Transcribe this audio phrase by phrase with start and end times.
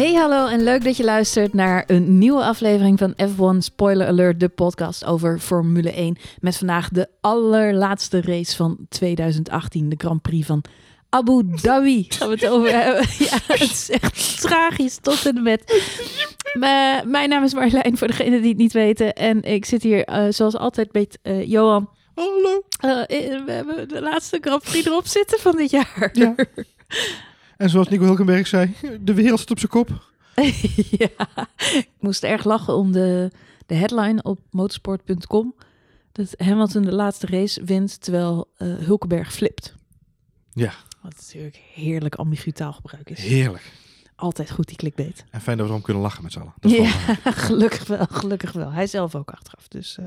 [0.00, 4.40] Hey hallo en leuk dat je luistert naar een nieuwe aflevering van F1 Spoiler Alert,
[4.40, 6.16] de podcast over Formule 1.
[6.38, 10.64] Met vandaag de allerlaatste race van 2018, de Grand Prix van
[11.08, 12.06] Abu Dhabi.
[12.08, 13.06] Gaan we het over hebben.
[13.28, 15.84] Ja, het is echt tragisch tot en met.
[16.58, 19.12] Maar, mijn naam is Marjolein, voor degenen die het niet weten.
[19.12, 21.90] En ik zit hier eh, zoals altijd met eh, Johan.
[22.14, 22.62] Hallo.
[22.80, 26.10] Eh, eh, we hebben de laatste Grand Prix erop zitten van dit jaar.
[26.12, 26.34] Ja.
[27.60, 29.88] En zoals Nico Hulkenberg zei, de wereld staat op zijn kop.
[31.02, 31.08] ja,
[31.58, 33.30] ik moest erg lachen om de,
[33.66, 35.54] de headline op motorsport.com.
[36.12, 39.74] Dat Hamilton de laatste race wint terwijl eh, Hulkenberg flipt.
[40.52, 43.18] Ja, Wat natuurlijk heerlijk ambigu taalgebruik is.
[43.18, 43.72] heerlijk.
[44.16, 45.24] Altijd goed die clickbait.
[45.30, 46.54] En fijn dat we erom kunnen lachen met z'n allen.
[46.60, 46.90] Dat Ja,
[47.46, 48.70] gelukkig wel, gelukkig wel.
[48.72, 49.68] Hij zelf ook achteraf.
[49.68, 50.04] Dus, eh,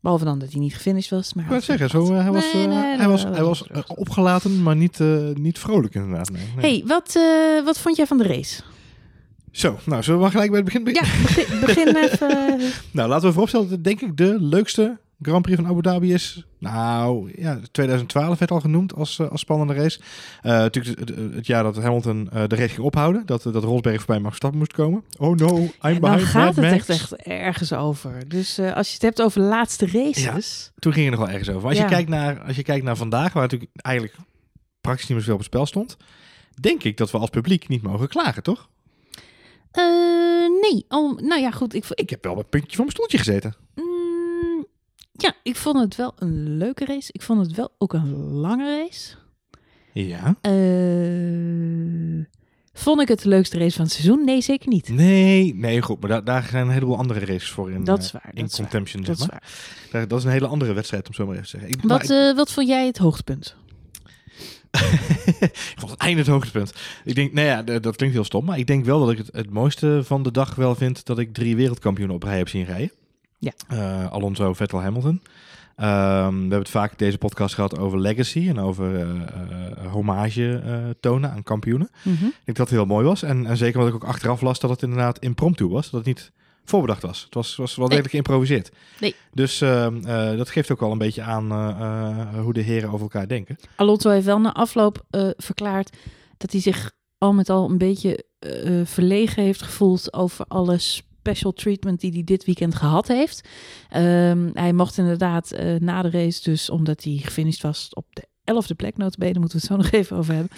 [0.00, 1.34] behalve dan dat hij niet gefinished was.
[1.34, 3.86] Maar Ik het zeggen, zo, hij was, Nee, nee, hij was, dat hij was was
[3.86, 6.30] opgelaten, maar niet, eh, niet vrolijk inderdaad.
[6.56, 8.62] Hey, wat, eh, wat vond jij van de race?
[9.52, 11.12] Zo, nou zullen we maar gelijk bij het begin beginnen?
[11.16, 12.60] Ja, begin, begin even.
[12.60, 16.12] eh, Nou, laten we vooropstellen dat denk ik de leukste Grand Prix van Abu Dhabi
[16.14, 16.44] is.
[16.58, 20.00] Nou, ja, 2012 werd al genoemd als, eh, als spannende race.
[20.42, 23.26] Eh, natuurlijk het, het- het jaar dat Hamilton eh, de race ging ophouden.
[23.26, 25.04] Dat, dat Rosberg voorbij Max Verstappen moest komen.
[25.18, 28.28] Oh no, I'm dan gaat het echt, echt ergens over.
[28.28, 30.70] Dus als je het hebt over laatste races.
[30.78, 31.60] Toen ging het nog wel ergens over.
[31.60, 31.84] Maar als, Ja.
[31.84, 34.16] je kijkt naar, als je kijkt naar vandaag, waar natuurlijk eigenlijk
[34.80, 35.96] praktisch niet meer zoveel op het spel stond,
[36.60, 38.68] denk ik dat we als publiek niet mogen klagen, toch?
[40.62, 41.74] Nee, oh, nou ja, goed.
[41.74, 43.54] Ik, Ik heb wel een puntje van mijn stoeltje gezeten.
[45.20, 47.08] Ja, ik vond het wel een leuke race.
[47.12, 49.14] Ik vond het wel ook een lange race.
[49.92, 50.36] Ja.
[50.40, 52.24] Eh,
[52.72, 54.24] vond ik het de leukste race van het seizoen?
[54.24, 54.88] Nee, zeker niet.
[54.88, 56.00] Nee, nee, goed.
[56.00, 58.30] Maar daar, daar zijn een heleboel andere races voor in, Dat eh, is waar.
[58.34, 58.70] in Dat is waar.
[58.70, 59.28] Dat is maar.
[59.30, 59.42] waar.
[59.90, 61.70] Daar- Dat is een hele andere wedstrijd, om zo maar even te zeggen.
[61.70, 63.56] Ik, maar Wat, eh, wat vond jij het hoogtepunt?
[65.40, 66.72] ik vond het einde het hoogtepunt.
[67.04, 69.28] Ik denk, nou ja, dat klinkt heel stom, maar ik denk wel dat ik het,
[69.32, 72.64] het mooiste van de dag wel vind dat ik drie wereldkampioenen op rij heb zien
[72.64, 72.92] rijden.
[73.38, 73.52] Ja.
[73.68, 75.22] Eh, Alonso, Vettel, Hamilton.
[75.76, 80.62] Ehm, we hebben het vaak deze podcast gehad over legacy en over eh, eh, hommage
[80.64, 81.90] eh, tonen aan kampioenen.
[82.02, 82.24] Mhm.
[82.24, 83.22] Ik denk dat het heel mooi was.
[83.22, 85.90] En, en zeker omdat ik ook achteraf las dat het inderdaad impromptu was.
[85.90, 86.32] Dat het niet
[86.64, 87.22] voorbedacht was.
[87.24, 87.96] Het was, was wel Nee.
[87.96, 88.70] redelijk geïmproviseerd.
[89.00, 89.14] Nee.
[89.32, 92.88] Dus ehm, eh, dat geeft ook wel een beetje aan eh, eh, hoe de heren
[92.88, 93.56] over elkaar denken.
[93.76, 95.96] Alonso heeft wel na afloop eh, verklaard
[96.36, 100.78] dat hij zich al met al een beetje eh, verlegen heeft gevoeld over alle
[101.18, 103.48] special treatment die hij dit weekend gehad heeft.
[103.88, 108.26] Ehm, hij mocht inderdaad eh, na de race, dus omdat hij gefinished was op de
[108.48, 110.50] elfde plek, notabene, moeten we het zo nog even over hebben.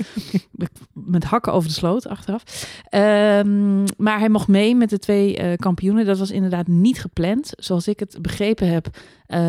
[1.16, 2.42] met hakken over de sloot achteraf.
[2.88, 6.06] Ehm, maar hij mocht mee met de twee eh, kampioenen.
[6.06, 7.52] Dat was inderdaad niet gepland.
[7.56, 8.88] Zoals ik het begrepen heb,
[9.26, 9.40] eh,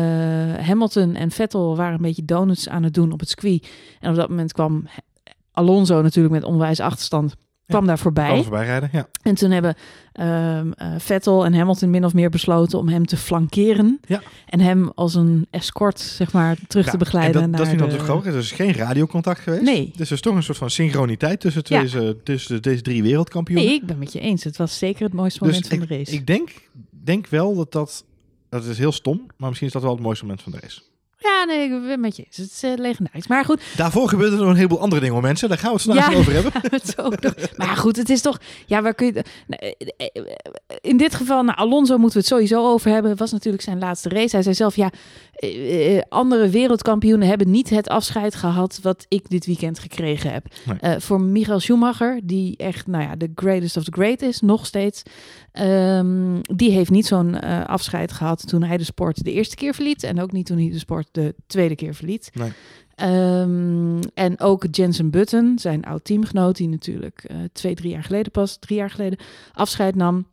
[0.66, 3.68] Hamilton en Vettel waren een beetje donuts aan het doen op het circuit.
[4.00, 4.86] En op dat moment kwam
[5.52, 7.34] Alonso natuurlijk met onwijs achterstand.
[7.66, 8.28] Kwam daar voorbij.
[8.28, 9.08] Alles voorbij rijden, ja.
[9.22, 9.74] En toen hebben
[10.12, 14.00] ehm, eh, Vettel en Hamilton min of meer besloten om hem te flankeren.
[14.06, 14.22] Ja.
[14.46, 17.42] En hem als een escort, zeg maar, terug Ja, te begeleiden.
[17.42, 17.84] En dat, naar ik de...
[17.84, 18.32] natuurlijk grappig.
[18.32, 19.62] Er is geen radiocontact geweest.
[19.62, 19.92] Nee.
[19.96, 21.80] Dus er is toch een soort van synchroniteit tussen, Ja.
[21.80, 23.66] deze, tussen deze drie wereldkampioenen.
[23.66, 24.44] Nee, ik ben met je eens.
[24.44, 26.12] Het was zeker het mooiste dus moment van ik, de race.
[26.12, 26.50] ik denk,
[26.90, 28.04] denk wel dat dat...
[28.48, 30.80] Dat is heel stom, maar misschien is dat wel het mooiste moment van de race.
[31.22, 32.36] Ja, nee, ik ben met je eens.
[32.36, 33.26] Het is eh, legendarisch.
[33.26, 35.48] Maar goed, Daarvoor gebeurde er nog een heleboel andere dingen, hoor, mensen.
[35.48, 36.18] Daar gaan we het vandaag Ja.
[36.18, 36.52] over hebben.
[36.80, 37.34] het ook nog.
[37.56, 38.38] Maar goed, het is toch.
[38.66, 39.24] Ja, waar kun je.
[39.46, 43.10] nou, eh, eh, In dit geval, nou, Alonso moeten we het sowieso over hebben.
[43.10, 44.34] Het was natuurlijk zijn laatste race.
[44.36, 44.90] Hij zei zelf: ja,
[46.08, 50.46] andere wereldkampioenen hebben niet het afscheid gehad wat ik dit weekend gekregen heb.
[50.80, 51.00] Nee.
[51.00, 55.02] Voor Michael Schumacher, die echt, nou ja, de greatest of the great is, nog steeds.
[55.52, 59.74] Ehm, die heeft niet zo'n eh, afscheid gehad toen hij de sport de eerste keer
[59.74, 60.02] verliet.
[60.02, 62.30] En ook niet toen hij de sport de tweede keer verliet.
[62.34, 62.52] Nee.
[62.94, 68.32] Ehm, en ook Jensen Button, zijn oud teamgenoot, die natuurlijk eh, twee, drie jaar geleden
[68.32, 69.18] pas, drie jaar geleden
[69.52, 70.26] afscheid nam.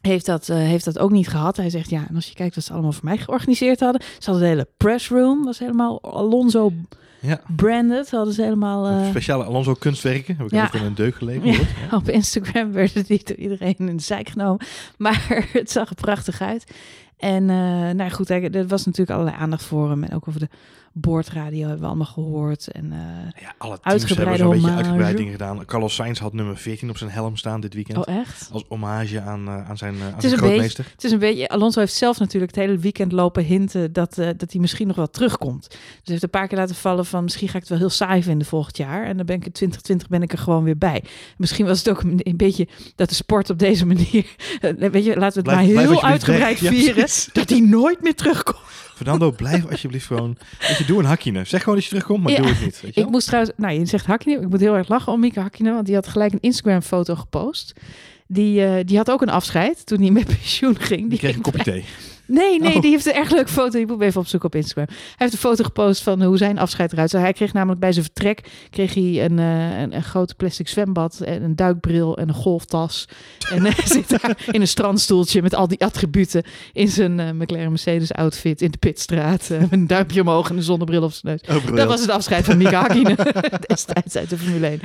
[0.00, 1.56] Heeft dat, eh, heeft dat ook niet gehad.
[1.56, 4.02] Hij zegt ja, en als je kijkt wat ze allemaal voor mij georganiseerd hadden.
[4.02, 6.72] Ze hadden de hele pressroom, was helemaal Alonso
[7.24, 7.40] Ja.
[7.56, 8.10] branded.
[8.10, 10.36] Hadden ze helemaal eh, Speciale Alonso kunstwerken.
[10.36, 10.64] Heb ik Ja.
[10.64, 11.46] ook in een deuk gelegen.
[11.46, 11.56] Ja.
[11.56, 11.66] hoor.
[11.90, 11.96] Ja.
[12.00, 14.66] op Instagram werden die door iedereen in de zijk genomen.
[14.98, 16.64] Maar het zag er prachtig uit.
[17.18, 17.56] En eh,
[17.90, 20.04] nou goed, er was natuurlijk allerlei aandacht voor hem.
[20.04, 20.48] En ook over de
[20.96, 22.68] boordradio hebben we allemaal gehoord.
[22.68, 22.98] En eh,
[23.42, 25.64] Ja, alle teams hebben zo'n beetje uitgebreid dingen gedaan.
[25.64, 28.06] Carlos Sainz had nummer 14 op zijn helm staan dit weekend.
[28.06, 28.48] oh echt?
[28.52, 30.86] Als hommage aan, eh, aan zijn, aan is zijn een grootmeester.
[30.92, 31.48] Het is een beetje.
[31.48, 35.10] Alonso heeft zelf natuurlijk het hele weekend lopen hinten dat, dat hij misschien nog wel
[35.10, 35.68] terugkomt.
[35.68, 37.90] Dus hij heeft een paar keer laten vallen van misschien ga ik het wel heel
[37.90, 39.04] saai vinden volgend jaar.
[39.06, 41.04] En dan ben ik in 2020 ben ik er gewoon weer bij.
[41.36, 44.26] Misschien was het ook een, een beetje dat de sport op deze manier.
[44.78, 46.58] weet je, laten we het Blijf- maar heel uitgebreid.
[46.58, 47.08] Ja, vieren.
[47.32, 48.58] dat hij nooit meer terugkomt.
[48.94, 50.36] Fernando, blijf alsjeblieft gewoon...
[50.60, 51.46] Weet je, doe een Hakkinen.
[51.46, 52.38] Zeg gewoon dat je terugkomt, maar Ja.
[52.38, 52.80] doe het niet.
[52.80, 55.20] Weet je Ik moest trouwens, nou je zegt Hakkinen, ik moet heel erg lachen om
[55.20, 57.72] Mieke Hakkinen, want die had gelijk een Instagram foto gepost.
[58.26, 61.08] Die, eh, die had ook een afscheid toen hij met pensioen ging.
[61.10, 61.84] Die kreeg een kopje thee.
[62.26, 62.80] Nee, nee, Oh.
[62.80, 63.78] die heeft een erg leuke foto.
[63.78, 64.86] Je moet even opzoeken op Instagram.
[64.88, 67.20] Hij heeft een foto gepost van hoe zijn afscheid eruit zag.
[67.20, 68.40] Hij kreeg namelijk bij zijn vertrek
[68.70, 73.08] kreeg hij een, eh, een, een grote plastic zwembad en een duikbril en een golftas.
[73.52, 76.42] En hij zit daar in een strandstoeltje met al die attributen
[76.72, 79.50] in zijn eh, McLaren Mercedes outfit in de pitstraat.
[79.50, 81.56] eh, met een duimpje omhoog en een zonnebril op zijn neus.
[81.56, 81.76] Oh.
[81.76, 83.16] Dat was het afscheid van Mika Hakkinen
[83.66, 84.80] destijds uit de Formule 1.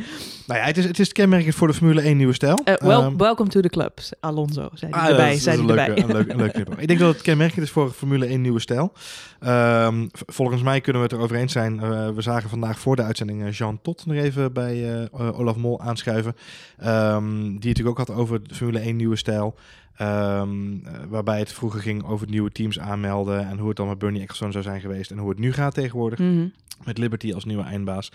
[0.47, 2.59] Nou ja, het is, het is kenmerkend voor de Formule 1 nieuwe stijl.
[2.63, 5.25] Eh, well, Ehm, welcome to the club, Alonso, zei hij Ah, erbij.
[5.27, 6.13] dat is, zei dat hij is een, erbij.
[6.15, 6.81] leuke, een, leuk, een leuke.
[6.81, 8.93] Ik denk dat het kenmerkend is voor Formule 1 nieuwe stijl.
[9.39, 11.79] Ehm, volgens mij kunnen we het erover eens zijn.
[11.79, 15.55] eh, we zagen vandaag voor de uitzending eh, Jean Tot nog even bij eh, Olaf
[15.55, 16.35] Mol aanschuiven.
[16.77, 19.55] Ehm, die het natuurlijk ook had over de Formule 1 nieuwe stijl.
[19.95, 23.47] Ehm, eh, waarbij het vroeger ging over nieuwe teams aanmelden.
[23.47, 25.11] En hoe het dan met Bernie Ecclestone zou zijn geweest.
[25.11, 26.19] En hoe het nu gaat tegenwoordig.
[26.19, 26.47] Mhm.
[26.83, 28.11] Met Liberty als nieuwe eindbaas.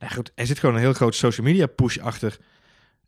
[0.00, 2.38] Nou goed, er zit gewoon een heel groot social media push achter.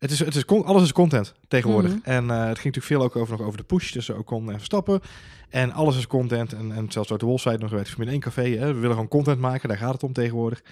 [0.05, 1.91] Het is, het is, alles is content tegenwoordig.
[1.91, 1.99] Mhm.
[2.03, 4.55] En eh, het ging natuurlijk veel ook over, nog over de push tussen Ocon en
[4.57, 5.01] Verstappen.
[5.49, 6.53] En alles is content.
[6.53, 8.41] En, en zelfs uit de Wolf zei nog bij het Formule 1 café.
[8.41, 10.63] Hè, we willen gewoon content maken, daar gaat het om tegenwoordig.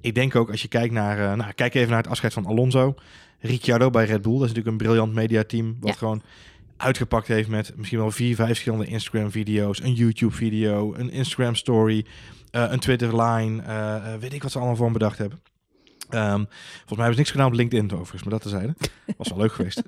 [0.00, 1.18] Ik denk ook als je kijkt naar...
[1.18, 2.94] eh, nou, kijk even naar het afscheid van Alonso.
[3.40, 4.32] Ricciardo bij Red Bull.
[4.38, 5.76] Dat is natuurlijk een briljant mediateam.
[5.80, 5.96] Wat Ja.
[5.96, 6.22] gewoon
[6.76, 9.82] uitgepakt heeft met misschien wel vier, vijf verschillende Instagram-video's.
[9.82, 12.06] Een YouTube-video, een Instagram-story,
[12.50, 13.62] eh, een Twitter-line.
[14.20, 15.38] weet ik wat ze allemaal voor hem bedacht hebben.
[16.10, 16.44] Ehm,
[16.76, 18.74] volgens mij hebben ze niks gedaan op LinkedIn overigens, maar dat tezijde.
[19.18, 19.82] Was wel leuk geweest.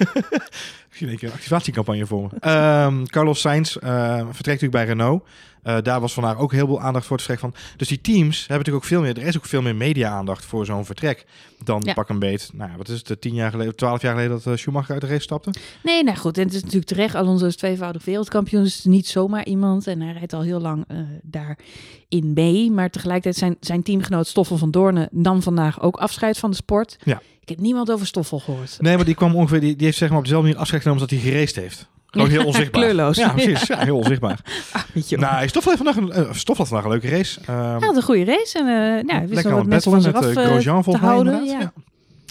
[0.88, 2.38] Misschien een keer een activatiecampagne voor me.
[2.40, 5.24] Ehm, Carlos Sainz eh, vertrekt natuurlijk bij Renault.
[5.64, 7.60] Eh, daar was vandaag ook heel veel aandacht voor het vertrek van.
[7.76, 9.18] Dus die teams hebben natuurlijk ook veel meer.
[9.18, 11.26] Er is ook veel meer media-aandacht voor zo'n vertrek.
[11.64, 11.92] Dan Ja.
[11.94, 12.50] pak een beet.
[12.52, 13.10] Nou, wat is het?
[13.10, 15.52] eh, Tien jaar geleden, twaalf jaar geleden dat eh, Schumacher uit de race stapte.
[15.82, 16.38] Nee, nou goed.
[16.38, 17.14] En het is natuurlijk terecht.
[17.14, 18.62] Alonso is tweevoudig wereldkampioen.
[18.62, 19.86] Dus niet zomaar iemand.
[19.86, 22.70] En hij rijdt al heel lang eh, daarin mee.
[22.70, 26.96] Maar tegelijkertijd zijn, zijn teamgenoot Stoffel van Doornen nam vandaag ook afscheid van de sport.
[27.04, 27.22] Ja.
[27.40, 28.76] Ik heb niemand over Stoffel gehoord.
[28.80, 29.60] Nee, maar die kwam ongeveer.
[29.60, 31.88] Die, die heeft zeg maar op dezelfde manier afscheid genomen als dat hij geraced heeft.
[32.14, 32.82] Gewoon heel onzichtbaar.
[32.82, 33.16] Kleurloos.
[33.16, 33.66] Ja, precies.
[33.66, 34.38] Ja, heel onzichtbaar.
[35.06, 37.40] Je nou, Stoffel heeft vandaag een, uh, Stoffel had vandaag een leuke race.
[37.40, 38.58] Ehm, Hij had een goede race.
[38.58, 41.14] En uh, ja, hij wist aan wat mensen van met uh, eh, Grosjean volgens mij
[41.14, 41.44] houden.
[41.44, 41.58] Ja.
[41.60, 41.72] Ja.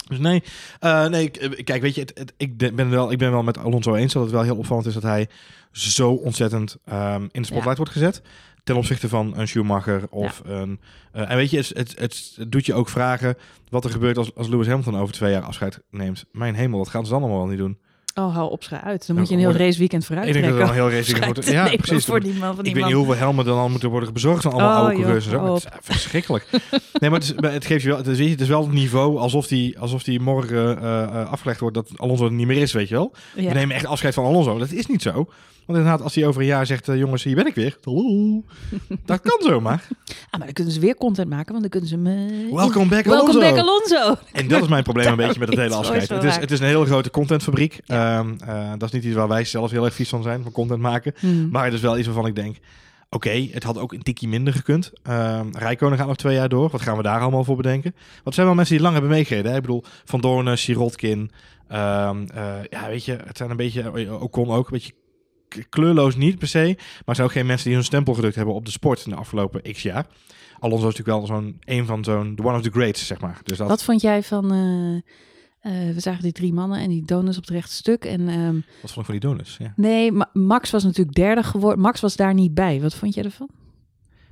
[0.08, 0.42] Dus nee,
[0.80, 3.58] eh, nee eh, kijk, weet je, het, het- ik, ben wel, ik ben wel met
[3.58, 5.28] Alonso eens dat het wel heel opvallend is dat hij
[5.72, 8.22] zo ontzettend ehm, in de spotlight wordt gezet.
[8.64, 10.80] Ten opzichte van een Schumacher of een...
[11.12, 13.36] eh, en weet je, het, het, doet je ook vragen
[13.68, 16.24] wat er gebeurt als, als Lewis Hamilton over twee jaar afscheid neemt.
[16.32, 17.78] Mijn hemel, dat gaan ze dan allemaal wel niet doen.
[18.14, 19.06] Oh, hou op, schrijf uit.
[19.06, 21.18] Dan moet je een heel worden- raceweekend vooruit Ik denk dat er dan heel race
[21.24, 21.42] wordt.
[21.42, 22.04] te Ja, precies.
[22.04, 24.42] Voor die man, van die Ik weet niet hoeveel helmen dan al moeten worden bezorgd
[24.42, 26.46] van allemaal Oh, oude coureurs Het is verschrikkelijk.
[27.00, 29.46] nee, maar het, is, het geeft je wel, het is, het wel het niveau alsof
[29.46, 32.88] die, alsof die morgen eh, eh, afgelegd wordt dat Alonso er niet meer is, weet
[32.88, 33.12] je wel.
[33.36, 33.48] Ja.
[33.48, 34.58] We nemen echt afscheid van Alonso.
[34.58, 35.26] Dat is niet zo.
[35.66, 37.76] Want inderdaad, als hij over een jaar zegt, eh, jongens, hier ben ik weer.
[37.84, 38.42] Hallo.
[39.06, 39.82] Dat kan zomaar.
[40.04, 42.48] Ah, maar dan kunnen ze weer content maken, want dan kunnen ze me...
[42.52, 43.38] Welcome back Alonso.
[43.38, 44.20] Welcome back Alonso.
[44.32, 46.08] En dat is mijn probleem een beetje met het hele afscheid.
[46.08, 47.80] Het is, het is een hele grote contentfabriek.
[48.78, 51.14] Dat is niet iets waar wij zelf heel erg vies van zijn, van content maken.
[51.18, 51.48] Hmm.
[51.50, 52.56] Maar het is wel iets waarvan ik denk...
[53.10, 54.92] Oké, het had ook een tikkie minder gekund.
[55.08, 56.68] Um, Rijkonen gaat nog twee jaar door.
[56.70, 57.90] Wat gaan we daar allemaal voor bedenken?
[57.94, 59.50] Want het zijn wel mensen die lang hebben meegereden.
[59.50, 59.56] Hè?
[59.56, 61.30] Ik bedoel, Van Doornen, Sirotkin.
[61.68, 63.82] ehm, eh, ja, weet je, het zijn een beetje...
[63.90, 64.92] eh, Ocon ook, een beetje
[65.68, 66.76] kleurloos niet per se.
[67.04, 69.16] Maar zijn ook geen mensen die hun stempel gedrukt hebben op de sport in de
[69.16, 70.06] afgelopen x jaar.
[70.58, 72.34] Alonso is natuurlijk wel zo'n een van zo'n...
[72.36, 73.40] The one of the greats, zeg maar.
[73.42, 74.52] Dus dat, Wat vond jij van...
[74.52, 75.12] eh,
[75.64, 78.04] eh, we zagen die drie mannen en die donuts op het rechte stuk.
[78.04, 79.56] En ehm, wat vond ik van die donuts?
[79.56, 79.72] Ja.
[79.76, 81.80] nee, Ma- Max was natuurlijk derde geworden.
[81.80, 82.80] Max was daar niet bij.
[82.80, 83.48] Wat vond jij ervan?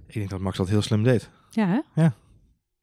[0.07, 1.31] Ik denk dat Max dat heel slim deed.
[1.51, 2.03] Ja, hè?
[2.03, 2.15] Ja.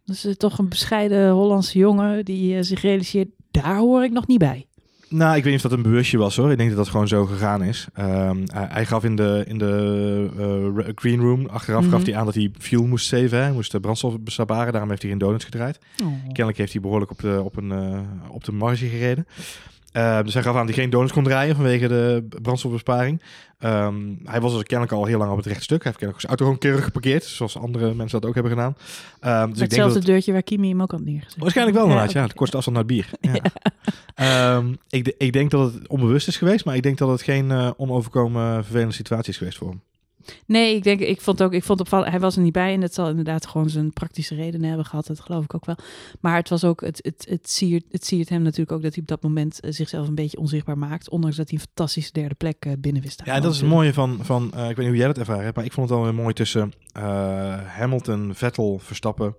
[0.05, 3.29] Dat is toch een bescheiden Hollandse jongen die eh, zich realiseert...
[3.51, 4.67] Daar hoor ik nog niet bij.
[5.09, 6.51] Nou, ik weet niet of dat een bewustje was hoor.
[6.51, 7.87] Ik denk dat dat gewoon zo gegaan is.
[7.93, 11.91] Ehm, hij, hij gaf in de, in de eh, re- green room, achteraf Mhm.
[11.91, 13.39] gaf hij aan dat hij fuel moest saven.
[13.41, 15.79] Hij moest de brandstof besparen, daarom heeft hij geen donuts gedraaid.
[16.27, 17.99] Kennelijk heeft hij behoorlijk op de, op een, eh,
[18.29, 19.27] op de marge gereden.
[19.91, 23.21] Ehm, dus hij gaf aan dat hij geen donuts kon draaien vanwege de brandstofbesparing.
[23.59, 25.83] Ehm, hij was dus kennelijk al heel lang op het rechte stuk.
[25.83, 28.75] Hij heeft kennelijk zijn auto gewoon keurig geparkeerd, zoals andere mensen dat ook hebben gedaan.
[29.19, 31.39] Ehm, dus ik denk Hetzelfde dat, deurtje waar Kimi hem ook had neergezet.
[31.39, 32.17] Waarschijnlijk wel inderdaad, ja.
[32.19, 32.27] oké.
[32.27, 33.09] Het kortste afstand naar het bier.
[33.21, 34.63] Ja.
[34.89, 37.51] Ik, de- ik denk dat het onbewust is geweest, maar ik denk dat het geen
[37.51, 39.81] eh, onoverkomen vervelende situatie is geweest voor hem.
[40.45, 42.81] Nee, ik denk, ik vond ook, ik vond opvallend, hij was er niet bij en
[42.81, 45.75] het zal inderdaad gewoon zijn praktische redenen hebben gehad, dat geloof ik ook wel.
[46.19, 49.01] Maar het was ook, het, het, het, siert, het siert hem natuurlijk ook dat hij
[49.01, 52.35] op dat moment eh, zichzelf een beetje onzichtbaar maakt, ondanks dat hij een fantastische derde
[52.35, 54.87] plek eh, binnen wist Ja, dat is het mooie van, van eh, ik weet niet
[54.87, 56.73] hoe jij dat ervaren hebt, maar ik vond het wel weer mooi tussen
[57.65, 59.35] Hamilton, Vettel, Verstappen,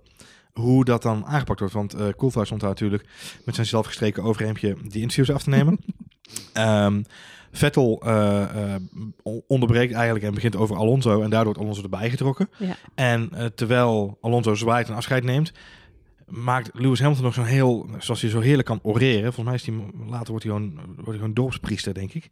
[0.51, 1.73] hoe dat dan aangepakt wordt.
[1.73, 3.05] Want eh Coulthard stond daar natuurlijk
[3.45, 5.79] met zijn zelfgestreken overhemdje die interviews af te nemen.
[6.53, 7.01] Ehm,
[7.51, 8.81] Vettel eh, eh,
[9.47, 11.21] onderbreekt eigenlijk en begint over Alonso.
[11.21, 12.49] En daardoor wordt Alonso erbij getrokken.
[12.57, 12.75] Ja.
[12.95, 15.51] En eh, terwijl Alonso zwaait en afscheid neemt,
[16.31, 19.33] maakt Lewis Hamilton nog zo'n heel, zoals hij zo heerlijk kan oreren.
[19.33, 22.29] Volgens mij is hij, later wordt hij gewoon, wordt hij gewoon dorpspriester, denk ik.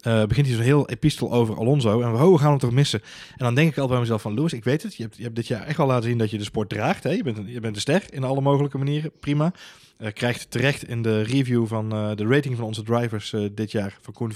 [0.00, 2.00] Eh, begint hij zo'n heel epistel over Alonso.
[2.00, 3.02] En we, gaan hem toch missen.
[3.36, 4.94] En dan denk ik altijd bij mezelf van, Lewis, ik weet het.
[4.94, 7.02] Je hebt, je hebt dit jaar echt wel laten zien dat je de sport draagt.
[7.02, 7.10] Hè?
[7.10, 9.12] Je, bent, je bent een ster in alle mogelijke manieren.
[9.20, 9.52] Prima.
[9.96, 13.98] Eh, krijgt terecht in de review van eh, de rating van onze drivers dit jaar
[14.00, 14.32] van Koen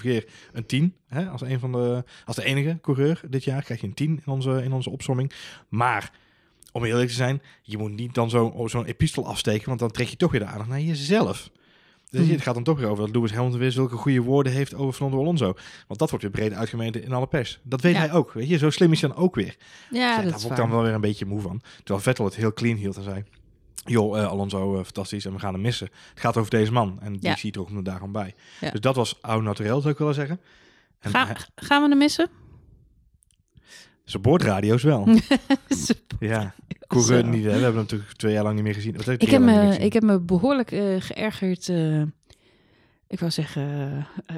[0.52, 0.94] een 10.
[1.08, 1.28] Hè?
[1.28, 4.32] Als, een van de, als de enige coureur dit jaar krijg je een 10 in
[4.32, 5.32] onze, in onze opsomming.
[5.68, 6.12] Maar
[6.76, 10.08] om eerlijk te zijn, je moet niet dan zo- zo'n epistel afsteken, want dan trek
[10.08, 11.50] je toch weer de aandacht naar jezelf.
[12.10, 12.30] Dus Hmm.
[12.30, 14.92] het gaat dan toch weer over dat Lewis Hamilton weer zulke goede woorden heeft over
[14.92, 15.54] Fernando Alonso.
[15.86, 17.58] Want dat wordt weer breed uitgemeten in alle pers.
[17.62, 17.98] Dat weet Ja.
[17.98, 18.58] hij ook, weet je.
[18.58, 19.56] Zo slim is hij dan ook weer.
[19.90, 21.62] Ja, Ja, dat daar word ik dan wel weer een beetje moe van.
[21.76, 23.24] Terwijl Vettel het heel clean hield en zei...
[23.84, 25.86] Joh, eh, Alonso, eh, fantastisch en we gaan hem missen.
[26.10, 26.98] Het gaat over deze man.
[27.00, 27.36] En die Ja.
[27.36, 28.34] ziet er ook daar gewoon bij.
[28.60, 28.70] Ja.
[28.70, 30.40] Dus dat was oud naturel, zou ik willen zeggen.
[31.00, 32.28] En Ga- hij- gaan we hem missen?
[34.06, 35.08] Zijn boordradio's wel.
[36.20, 36.54] ja,
[36.86, 37.34] coureur niet.
[37.44, 37.46] Hè.
[37.46, 38.96] We hebben hem natuurlijk twee jaar lang niet meer gezien.
[38.96, 39.80] Wat, Ik heb, me, gezien.
[39.82, 41.68] ik heb me behoorlijk eh, geërgerd.
[41.68, 42.02] eh,
[43.08, 44.36] ik wou zeggen eh,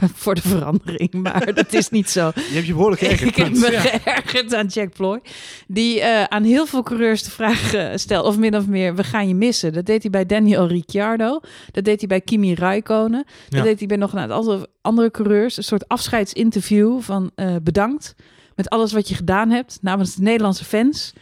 [0.14, 2.30] voor de verandering, maar dat is niet zo.
[2.34, 3.28] Je hebt je behoorlijk geërgerd.
[3.28, 3.80] ik heb me Ja.
[3.80, 5.20] geërgerd aan Jack Ploy.
[5.68, 9.34] Die aan heel veel coureurs de vraag stelt, of min of meer, we gaan je
[9.34, 9.72] missen.
[9.72, 11.40] Dat deed hij bij Daniel Ricciardo.
[11.70, 13.24] Dat deed hij bij Kimi Räikkönen.
[13.48, 13.62] Dat Ja.
[13.62, 15.56] deed hij bij nog een aantal andere coureurs.
[15.56, 17.30] Een soort afscheidsinterview van
[17.62, 18.14] bedankt
[18.56, 21.12] met alles wat je gedaan hebt namens de Nederlandse fans.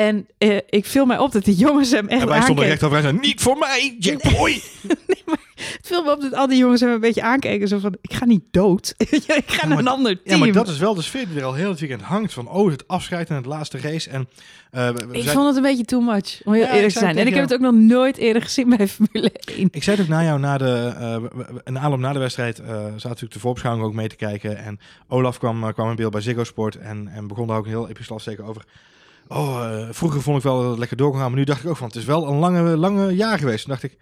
[0.00, 2.82] En eh, ik viel mij op dat die jongens hem echt En wij stonden recht
[2.82, 4.60] over en zeiden, niet voor mij, Jack Boy.
[5.60, 7.68] Het viel me op dat al die jongens hem een beetje aankeken.
[7.68, 8.94] Zo van, ik ga niet dood.
[8.98, 10.38] ik ga Ja, naar maar- een ander Ja, team.
[10.38, 12.32] maar dat is wel de sfeer die er al heel het weekend hangt.
[12.32, 14.10] Van, oh, het afscheid en het laatste race.
[14.10, 14.28] En,
[14.70, 17.04] eh, Ik zijn- vond het een beetje too much, om heel Ja, eerlijk te zei
[17.04, 17.16] zijn.
[17.16, 19.68] En ik heb het ook nog nooit eerder gezien bij Formule 1.
[19.70, 22.18] Ik zei het ook na jou, na de, eh, we- we- een aanloop na de
[22.18, 24.58] wedstrijd, eh zaten natuurlijk de voorbeschouwing ook mee te kijken.
[24.58, 24.78] En
[25.08, 27.70] Olaf kwam, eh, kwam in beeld bij Ziggo Sport en, en begon daar ook een
[27.70, 28.62] heel epistool afsteken over.
[29.32, 31.62] Oh, eh, vroeger vond ik wel dat het lekker door kon gaan, maar nu dacht
[31.64, 33.64] ik ook van, het is wel een lange, lange jaar geweest.
[33.64, 33.96] Toen dacht ik,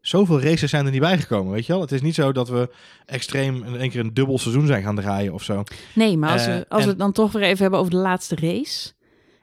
[0.00, 1.80] zoveel races zijn er niet bijgekomen, weet je wel.
[1.80, 2.70] Het is niet zo dat we
[3.06, 5.62] extreem in één keer een dubbel seizoen zijn gaan draaien of zo.
[5.94, 7.98] Nee, maar als, Eh, we, als we het dan toch weer even hebben over de
[7.98, 8.92] laatste race.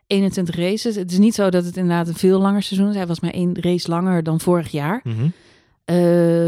[0.08, 0.96] 21 races.
[0.96, 2.96] Het is niet zo dat het inderdaad een veel langer seizoen is.
[2.96, 5.02] Hij was maar één race langer dan vorig jaar.
[5.04, 5.12] Eh,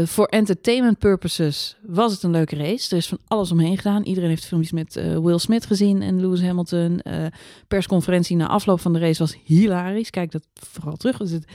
[0.04, 2.90] Voor entertainment purposes was het een leuke race.
[2.90, 4.02] Er is van alles omheen gedaan.
[4.02, 7.00] Iedereen heeft filmpjes met eh, Will Smith gezien en Lewis Hamilton.
[7.00, 7.26] Eh,
[7.68, 10.10] persconferentie na afloop van de race was hilarisch.
[10.10, 11.20] Kijk dat vooral terug.
[11.20, 11.50] Er zitten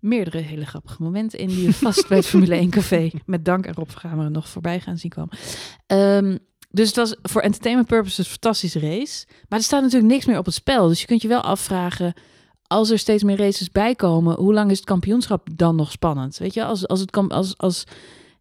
[0.00, 3.66] meerdere hele grappige momenten in die je vast bij het Formule 1 café met dank
[3.66, 5.38] erop gaan we nog voorbij gaan zien komen.
[5.86, 6.36] Ehm,
[6.70, 9.26] dus het was voor entertainment purposes een fantastische race.
[9.48, 10.88] Maar er staat natuurlijk niks meer op het spel.
[10.88, 12.14] Dus je kunt je wel afvragen,
[12.72, 16.38] als er steeds meer races bij komen, hoe lang is het kampioenschap dan nog spannend?
[16.38, 17.84] Weet je, als, als, het, kam- als, als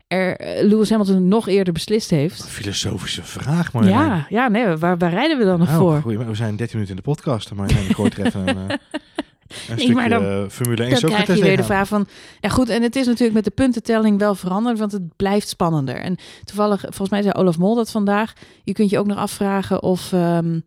[0.08, 2.46] er eh, Lewis Hamilton nog eerder beslist heeft.
[2.48, 6.02] Filosofische vraag, maar Ja, ja, nee, waar, waar rijden we dan nog Nou, voor?
[6.02, 8.76] goeie, we zijn 13 minuten in de podcast, maar ik er even een, eh,
[9.70, 12.08] een Nee, maar dan- eh, Formule 1 Dan krijg je weer de vraag van...
[12.42, 14.80] Ja goed, en het is natuurlijk met de puntentelling wel veranderd...
[14.80, 15.96] want het blijft spannender.
[15.96, 18.34] En toevallig, volgens mij zei Olaf Mol dat vandaag...
[18.64, 20.14] je kunt je ook nog afvragen of...
[20.14, 20.60] ehm,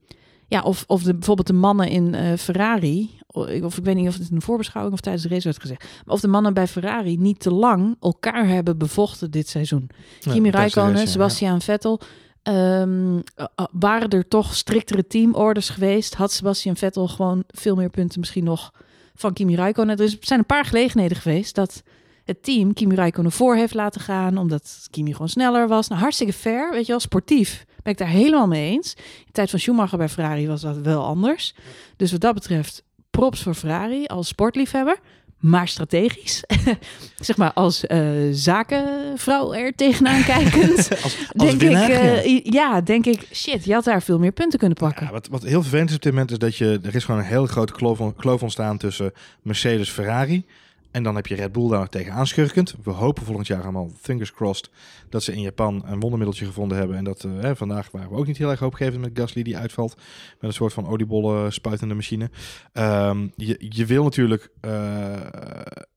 [0.52, 3.10] ja, of, of de, bijvoorbeeld de mannen in eh, Ferrari...
[3.26, 5.84] of ik weet niet of het in de voorbeschouwing of tijdens de race werd gezegd...
[6.04, 9.90] maar of de mannen bij Ferrari niet te lang elkaar hebben bevochten dit seizoen.
[10.20, 12.00] Ja, Kimi Räikkönen, ja, Sebastian Vettel...
[12.42, 16.14] ehm, eh, eh, waren er toch striktere teamorders geweest...
[16.14, 18.72] had Sebastian Vettel gewoon veel meer punten misschien nog
[19.14, 19.96] van Kimi Räikkönen.
[19.96, 21.82] Er is- zijn een paar gelegenheden geweest dat
[22.24, 24.38] het team Kimi Räikkönen voor heeft laten gaan...
[24.38, 25.88] omdat Kimi gewoon sneller was.
[25.88, 27.64] Nou, hartstikke fair, weet je wel, sportief.
[27.82, 28.94] Ben ik daar helemaal mee eens.
[28.96, 31.54] In de tijd van Schumacher bij Ferrari was dat wel anders.
[31.96, 34.98] Dus wat dat betreft, props voor Ferrari als sportliefhebber...
[35.42, 36.44] Maar strategisch,
[37.20, 42.22] zeg maar als eh, zakenvrouw er tegenaan kijkend, Als, als denk winnaar, ik, ja.
[42.22, 45.06] eh, ja, denk ik, shit, je had daar veel meer punten kunnen pakken.
[45.06, 47.20] Ja, wat, wat heel vervelend is op dit moment is dat je er is gewoon
[47.20, 49.12] een hele grote kloof, kloof ontstaan tussen
[49.42, 50.44] Mercedes Ferrari
[50.92, 52.74] en dan heb je Red Bull daar tegenaan schurkend.
[52.82, 54.70] We hopen volgend jaar allemaal fingers crossed
[55.08, 58.26] dat ze in Japan een wondermiddeltje gevonden hebben en dat eh, vandaag waren we ook
[58.26, 60.04] niet heel erg hoopgevend met Gasly die uitvalt met
[60.40, 62.30] een soort van oliebollen spuitende machine.
[62.72, 65.20] Ehm, je, je wil natuurlijk eh,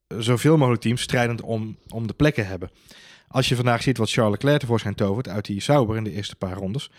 [0.07, 2.69] zoveel mogelijk teams strijdend om, om de plekken hebben.
[3.27, 6.35] Als je vandaag ziet wat Charles Leclerc tevoorschijn tovert uit die Sauber in de eerste
[6.35, 6.91] paar rondes.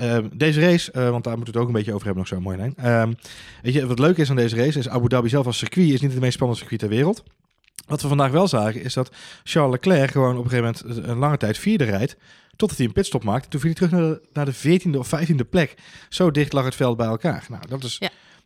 [0.00, 2.32] Uh, deze race, uh, want daar moeten we het ook een beetje over hebben nog
[2.32, 2.74] zo mooi lijn.
[2.78, 3.14] Uh,
[3.62, 6.00] weet je, wat leuk is aan deze race is Abu Dhabi zelf als circuit is
[6.00, 7.22] niet het meest spannende circuit ter wereld.
[7.86, 9.10] Wat we vandaag wel zagen is dat
[9.44, 12.16] Charles Leclerc gewoon op een gegeven moment een lange tijd vierde rijdt.
[12.56, 13.48] Totdat hij een pitstop maakte.
[13.48, 15.74] Toen viel hij terug naar de, naar de 14e of 15e plek.
[16.08, 17.46] Zo dicht lag het veld bij elkaar.
[17.48, 18.00] Nou, dat is.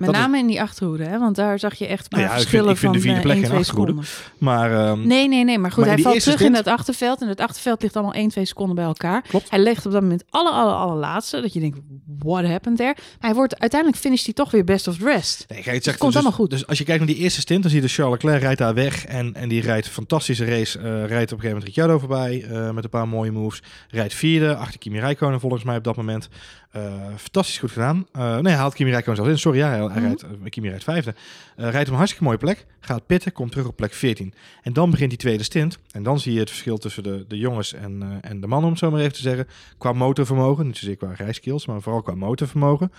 [0.07, 1.19] Met Dat is- name in die achterhoede, hè?
[1.19, 3.09] want daar zag je echt maar Nou ja, ik vind- verschillen ik vind de van
[3.09, 4.05] vierde eh, plek 1, geen 2 achterhoede.
[4.05, 4.39] seconden.
[4.39, 7.29] Maar ehm, Nee, nee, nee, maar goed, Maar hij valt terug in het achterveld en
[7.29, 9.23] het achterveld ligt allemaal 1, 2 seconden bij elkaar.
[9.23, 9.51] Klopt.
[9.51, 11.79] Hij legt op dat moment alle, alle, allerlaatste, dat je denkt,
[12.19, 12.95] what happened there?
[12.97, 15.45] Maar hij wordt, uiteindelijk finisht hij toch weer best of the rest.
[15.49, 16.51] Nee, het, Het komt dus, allemaal goed.
[16.51, 18.59] Dus als je kijkt naar die eerste stint, dan zie je dus Charles Leclerc rijdt
[18.59, 19.05] daar weg.
[19.05, 20.79] En, en die rijdt een fantastische race.
[20.79, 23.63] eh, rijdt op een gegeven moment Ricciardo voorbij eh, met een paar mooie moves.
[23.89, 26.29] Rijdt vierde, achter Kimi Räikkönen volgens mij op dat moment.
[26.73, 26.83] Eh,
[27.17, 28.07] fantastisch goed gedaan.
[28.13, 29.39] Eh, nee, hij haalt Kimi Räikkönen zelfs in.
[29.39, 29.99] Sorry, ja, hij, Mhm.
[29.99, 31.15] rijdt, eh, Kimi rijdt vijfde.
[31.57, 32.67] Rijdt op een hartstikke mooie plek.
[32.81, 34.35] Gaat pitten, komt terug op plek 14.
[34.63, 35.79] En dan begint die tweede stint.
[35.91, 38.71] En dan zie je het verschil tussen de, de jongens en, en de mannen, om
[38.71, 39.47] het zo maar even te zeggen.
[39.79, 40.67] Qua motorvermogen.
[40.67, 42.93] Niet zozeer qua rijskills, maar vooral qua motorvermogen.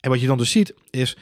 [0.00, 1.16] En wat je dan dus ziet, is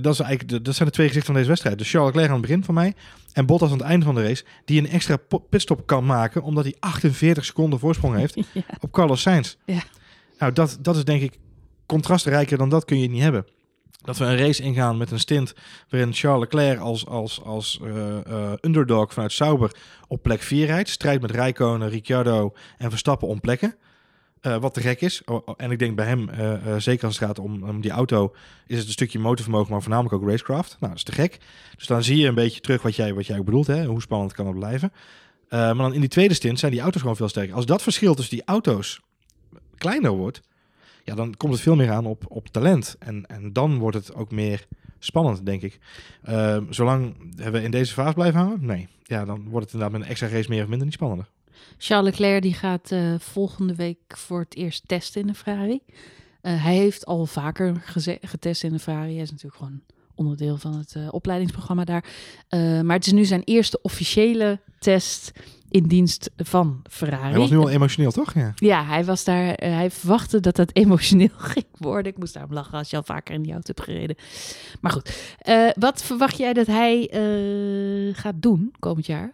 [0.00, 1.78] dat, is eigenlijk de, dat zijn de twee gezichten van deze wedstrijd.
[1.78, 2.94] Dus Charles Leclerc aan het begin van mij
[3.32, 5.18] en Bottas aan het einde van de race, die een extra
[5.50, 8.62] pitstop kan maken, omdat hij 48 seconden voorsprong heeft Ja.
[8.80, 9.56] op Carlos Sainz.
[9.64, 9.82] Ja.
[10.38, 11.38] Nou, dat, dat is denk ik
[11.86, 13.46] contrastrijker dan dat kun je niet hebben.
[14.04, 15.54] Dat we een race ingaan met een stint
[15.88, 19.76] waarin Charles Leclerc als, als, als eh, eh, underdog vanuit Sauber
[20.08, 20.88] op plek 4 rijdt.
[20.88, 23.74] Strijd met Räikkönen, Ricciardo en Verstappen om plekken.
[24.40, 25.22] Eh, wat te gek is.
[25.56, 26.30] En ik denk bij hem,
[26.80, 28.34] zeker als het gaat om, om die auto,
[28.66, 30.76] is het een stukje motorvermogen, maar voornamelijk ook racecraft.
[30.80, 31.38] Nou, dat is te gek.
[31.76, 33.84] Dus dan zie je een beetje terug wat jij, wat jij ook bedoelt, hè?
[33.84, 34.92] hoe spannend kan het blijven.
[35.48, 37.54] Maar dan in die tweede stint zijn die auto's gewoon veel sterker.
[37.54, 39.00] Als dat verschil tussen die auto's
[39.78, 40.40] kleiner wordt,
[41.04, 42.96] ja, dan komt het veel meer aan op, op talent.
[42.98, 44.66] En, en dan wordt het ook meer
[44.98, 45.78] spannend, denk ik.
[46.22, 48.88] Eh, zolang we in deze fase blijven hangen, nee.
[49.02, 51.28] Ja, dan wordt het inderdaad met een extra race meer of minder niet spannender.
[51.78, 55.80] Charles Leclerc die gaat eh, volgende week voor het eerst testen in de Ferrari.
[56.40, 57.82] Eh, hij heeft al vaker
[58.22, 59.12] getest in de Ferrari.
[59.12, 59.80] Hij is natuurlijk gewoon
[60.14, 62.04] onderdeel van het eh, opleidingsprogramma daar.
[62.84, 65.32] Maar het is nu zijn eerste officiële test
[65.70, 67.30] in dienst van Ferrari.
[67.30, 68.34] Hij was nu al emotioneel, toch?
[68.34, 68.52] Ja.
[68.54, 69.54] Ja, hij was daar.
[69.54, 72.12] eh, hij verwachtte dat het emotioneel ging worden.
[72.12, 74.16] Ik moest daarom lachen als je al vaker in die auto hebt gereden.
[74.80, 79.32] Maar goed, eh, wat verwacht jij dat hij eh, gaat doen komend jaar?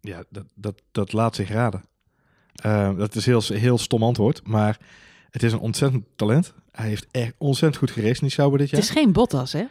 [0.00, 1.84] Ja, dat, dat, dat laat zich raden.
[2.96, 4.78] Dat is heel, heel stom antwoord, maar
[5.30, 6.54] het is een ontzettend talent.
[6.70, 8.80] Hij heeft echt ontzettend goed geraced in die Sauber dit jaar.
[8.80, 9.64] Het is geen Bottas, hè?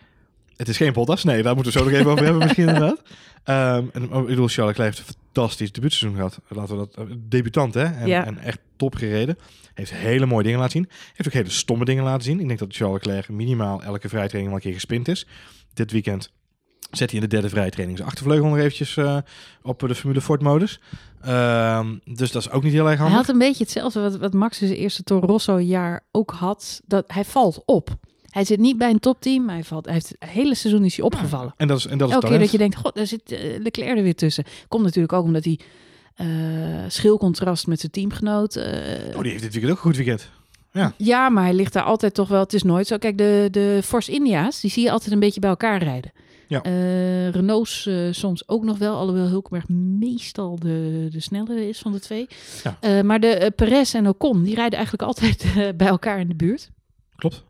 [0.58, 3.02] Het is geen Bottas, nee, daar moeten we zo nog even over hebben misschien inderdaad.
[3.44, 6.40] Ehm, en, oh, ik bedoel, Charles Leclerc heeft een fantastisch debuutseizoen gehad.
[6.48, 8.26] Laten we dat, eh, debutant hè, en, Ja.
[8.26, 9.38] en echt top gereden.
[9.74, 10.90] Heeft hele mooie dingen laten zien.
[11.14, 12.40] Heeft ook hele stomme dingen laten zien.
[12.40, 15.28] Ik denk dat Charles Leclerc minimaal elke vrijtraining wel een keer gespind is.
[15.74, 16.32] Dit weekend
[16.92, 19.18] zet hij in de derde vrijtraining zijn achtervleugel nog eventjes eh,
[19.62, 20.80] op de Formule Ford modus.
[21.22, 23.26] Ehm, dus dat is ook niet heel erg Hij handig.
[23.26, 26.82] had een beetje hetzelfde wat, wat Max in zijn eerste Toro Rosso jaar ook had.
[26.86, 27.96] Dat hij valt op.
[28.38, 30.96] Hij zit niet bij een topteam, maar hij, valt, hij heeft het hele seizoen is
[30.96, 31.54] hij opgevallen.
[31.58, 33.60] En dat is, en dat is Elke keer dat je denkt, god, daar zit eh,
[33.60, 34.44] Leclerc er weer tussen.
[34.68, 35.60] Komt natuurlijk ook omdat hij
[36.16, 36.26] eh
[36.88, 38.56] schilcontrast met zijn teamgenoot.
[38.56, 40.30] eh, Oh, die heeft dit weekend ook een goed weekend.
[40.98, 42.40] Ja, maar hij ligt daar altijd toch wel.
[42.40, 42.98] Het is nooit zo.
[42.98, 46.12] Kijk, de, de Force India's, die zie je altijd een beetje bij elkaar rijden.
[46.48, 46.60] Ja.
[47.30, 49.68] Renault's soms ook nog wel, alhoewel Hulkenberg
[50.00, 52.28] meestal de, de snellere is van de twee.
[52.82, 53.04] Ja.
[53.04, 55.46] Maar de Perez en Ocon, die rijden eigenlijk altijd
[55.78, 56.70] bij elkaar in de buurt.
[57.16, 57.44] Klopt.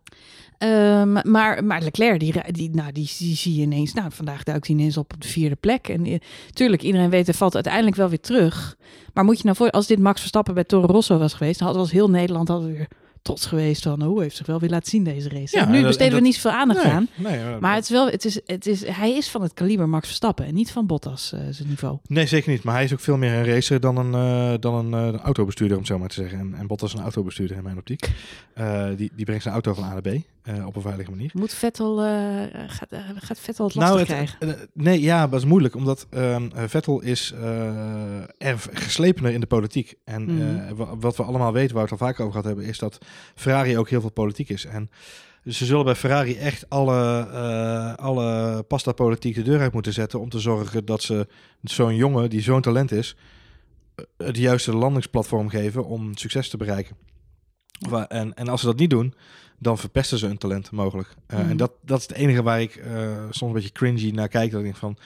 [0.57, 3.93] Ehm, maar, maar Leclerc, die, die, nou, die, die zie je ineens.
[3.93, 5.87] Nou, vandaag duikt hij ineens op de vierde plek.
[5.87, 6.19] En eh,
[6.53, 8.75] tuurlijk, iedereen weet, hij valt uiteindelijk wel weer terug.
[9.13, 11.67] Maar moet je nou voor, als dit Max Verstappen bij Toro Rosso was geweest, dan
[11.67, 12.87] had was heel Nederland hadden weer
[13.21, 15.55] trots geweest van, oh, hij heeft zich wel weer laten zien deze race.
[15.57, 17.07] Ja, En nu en dat- besteden en we niet zoveel aandacht Nee, aan.
[17.15, 20.05] nee, Maar het is wel, het is, het is, hij is van het kaliber Max
[20.07, 21.97] Verstappen en niet van Bottas eh, zijn niveau.
[22.07, 22.63] Nee, zeker niet.
[22.63, 25.83] Maar hij is ook veel meer een racer dan een, eh, dan een, autobestuurder, om
[25.83, 26.39] het zo maar te zeggen.
[26.39, 28.09] En, en Bottas is een autobestuurder in mijn optiek.
[28.97, 30.07] Die, die brengt zijn auto van A naar B
[30.65, 31.31] op een veilige manier.
[31.33, 34.39] Moet Vettel, eh, gaat, eh, gaat Vettel het lastig Nou, het, krijgen?
[34.39, 35.75] eh, nee, ja, dat is moeilijk.
[35.75, 39.93] Omdat ehm, eh, Vettel is eh er geslepener in de politiek.
[40.03, 40.41] En Mhm.
[40.57, 42.77] eh, wa- wat we allemaal weten, waar we het al vaker over gehad hebben, is
[42.79, 42.97] dat
[43.35, 44.65] Ferrari ook heel veel politiek is.
[44.65, 44.89] En
[45.45, 50.19] ze zullen bij Ferrari echt alle, eh, alle pasta politiek de deur uit moeten zetten
[50.19, 51.27] om te zorgen dat ze
[51.63, 53.15] zo'n jongen die zo'n talent is,
[53.95, 56.95] eh, het juiste landingsplatform geven om succes te bereiken.
[57.79, 59.13] Wa- En, en als ze dat niet doen,
[59.59, 61.15] dan verpesten ze een talent mogelijk.
[61.27, 61.49] Eh, Mhm.
[61.49, 64.49] En dat, dat is het enige waar ik eh, soms een beetje cringy naar kijk.
[64.51, 64.97] Dat ik denk van,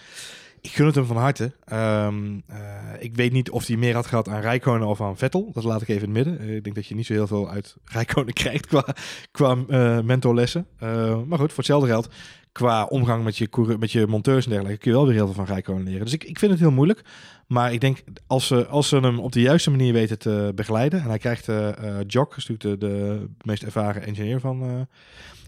[0.61, 1.51] ik gun het hem van harte.
[1.65, 2.57] Ehm, eh,
[2.99, 5.49] ik weet niet of hij meer had gehad aan Rijkonen of aan Vettel.
[5.53, 6.47] Dat laat ik even in het midden.
[6.47, 8.85] Eh, ik denk dat je niet zo heel veel uit Rijkonen krijgt qua,
[9.31, 10.67] qua eh, mentorlessen.
[10.77, 12.09] Eh, maar goed, voor hetzelfde geld,
[12.51, 15.35] qua omgang met je, met je monteurs en dergelijke, kun je wel weer heel veel
[15.35, 16.03] van Rijkonen leren.
[16.03, 17.01] Dus ik, ik vind het heel moeilijk.
[17.47, 21.01] Maar ik denk, als ze, als ze hem op de juiste manier weten te begeleiden...
[21.01, 24.81] en hij krijgt eh, Jock, natuurlijk de, de meest ervaren engineer van, eh,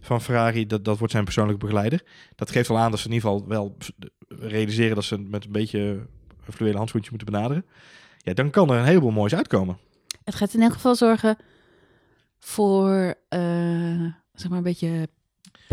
[0.02, 0.68] van Ferrari...
[0.68, 2.04] Dat, dat wordt zijn persoonlijke begeleider.
[2.36, 3.78] Dat geeft al aan dat ze in ieder geval wel
[4.28, 4.96] realiseren...
[4.96, 5.80] dat ze met een beetje
[6.46, 7.66] een fluwele handschoentje moeten benaderen.
[8.18, 9.78] Ja, dan kan er een heleboel moois uitkomen.
[10.24, 11.38] Het gaat in elk geval zorgen
[12.40, 13.16] voor,
[14.34, 15.08] zeg maar, een beetje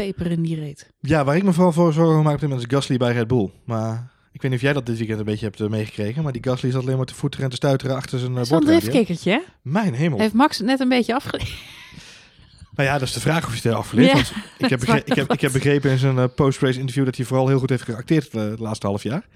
[0.05, 0.91] peper in die reet.
[1.01, 3.27] Ja, waar ik me vooral voor zorgen maak op dit moment is Gasly bij Red
[3.27, 3.51] Bull.
[3.65, 6.23] Maar ik weet niet of jij dat dit weekend een beetje hebt eh, meegekregen.
[6.23, 8.49] Maar die Gasly zat alleen maar te voeteren en te stuiteren achter zijn uh, Zo'n
[8.49, 8.79] bordradio.
[8.79, 9.39] driftkikkertje, hè?
[9.63, 10.19] Mijn hemel.
[10.19, 11.49] Heeft Max net een beetje afgeleid.
[12.77, 14.09] Nou ja, dat is de vraag of je het afgeleerd.
[14.09, 17.05] Ja, want ik, heb begre- ik, heb, ik heb begrepen in zijn eh, post-race interview
[17.05, 19.27] dat hij vooral heel goed heeft geacteerd eh, het laatste half jaar.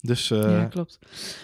[0.00, 0.98] Dus eh, ja, klopt.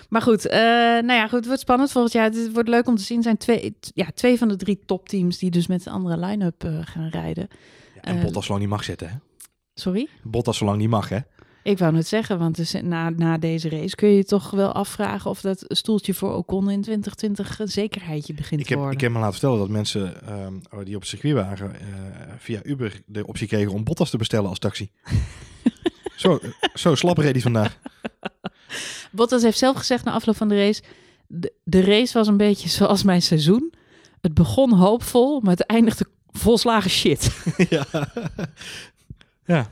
[0.08, 2.24] Maar goed, eh, nou ja, goed, het wordt spannend volgend jaar.
[2.24, 3.22] Het wordt leuk om te zien.
[3.22, 6.78] zijn twee, ja, twee van de drie topteams die dus met een andere line-up eh,
[6.84, 7.48] gaan rijden.
[8.06, 9.08] En eh, Bottas zolang niet mag zitten.
[9.08, 9.14] Hè?
[9.74, 10.08] Sorry?
[10.22, 11.18] Bottas zolang niet mag, hè?
[11.62, 14.72] Ik wou het zeggen, want dus na, na deze race kun je je toch wel
[14.72, 18.98] afvragen of dat stoeltje voor Ocon in 2020 een zekerheidje begint Ik te heb, worden.
[18.98, 21.86] ik heb me laten vertellen dat mensen ehm, die op het circuit waren eh,
[22.38, 24.90] via Uber de optie kregen om Bottas te bestellen als taxi.
[26.16, 26.40] zo,
[26.74, 27.78] zo slap reed hij vandaag.
[29.12, 30.82] Bottas heeft zelf gezegd na afloop van de race,
[31.26, 33.72] de, de race was een beetje zoals mijn seizoen.
[34.20, 37.30] Het begon hoopvol, maar het eindigde volslagen shit.
[37.70, 37.86] ja.
[39.46, 39.66] ja.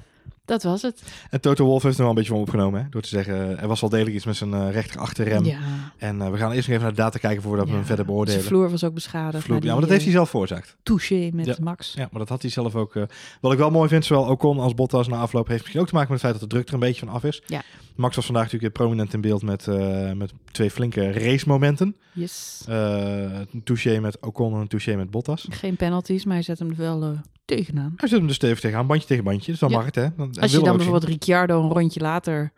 [0.44, 1.02] Dat was het.
[1.30, 2.83] En Toto Wolff heeft er wel een beetje van opgenomen.
[2.83, 2.88] Hè?
[2.90, 5.44] Door te zeggen, er was wel degelijk iets met zijn eh rechter achterrem.
[5.44, 5.59] Ja.
[5.98, 8.04] En eh, we gaan eerst nog even naar de data kijken voordat we hem verder
[8.04, 8.40] beoordelen.
[8.40, 9.44] Zijn vloer was ook beschadigd.
[9.44, 10.76] Vloer- ja, maar dat heeft hij eh, zelf veroorzaakt.
[10.83, 11.54] touché met Ja.
[11.61, 11.92] Max.
[11.96, 12.96] Ja, maar dat had hij zelf ook.
[12.96, 13.02] eh,
[13.40, 15.94] wat ik wel mooi vind, zowel Ocon als Bottas na afloop, heeft misschien ook te
[15.94, 17.42] maken met het feit dat de druk er een beetje van af is.
[17.46, 17.62] Ja.
[17.94, 21.96] Max was vandaag natuurlijk prominent in beeld met, eh, met twee flinke racemomenten.
[22.12, 22.64] Yes.
[22.68, 25.46] Eh een touché met Ocon en een touché met Bottas.
[25.50, 27.09] Geen penalties, maar hij zet hem wel eh,
[27.44, 27.92] tegenaan.
[27.96, 29.50] Hij zit hem dus stevig tegenaan, bandje tegen bandje.
[29.50, 29.76] Dus dan Ja.
[29.76, 30.07] mag het, hè?
[30.16, 32.52] Dan, Als je dan bijvoorbeeld Ricciardo een rondje later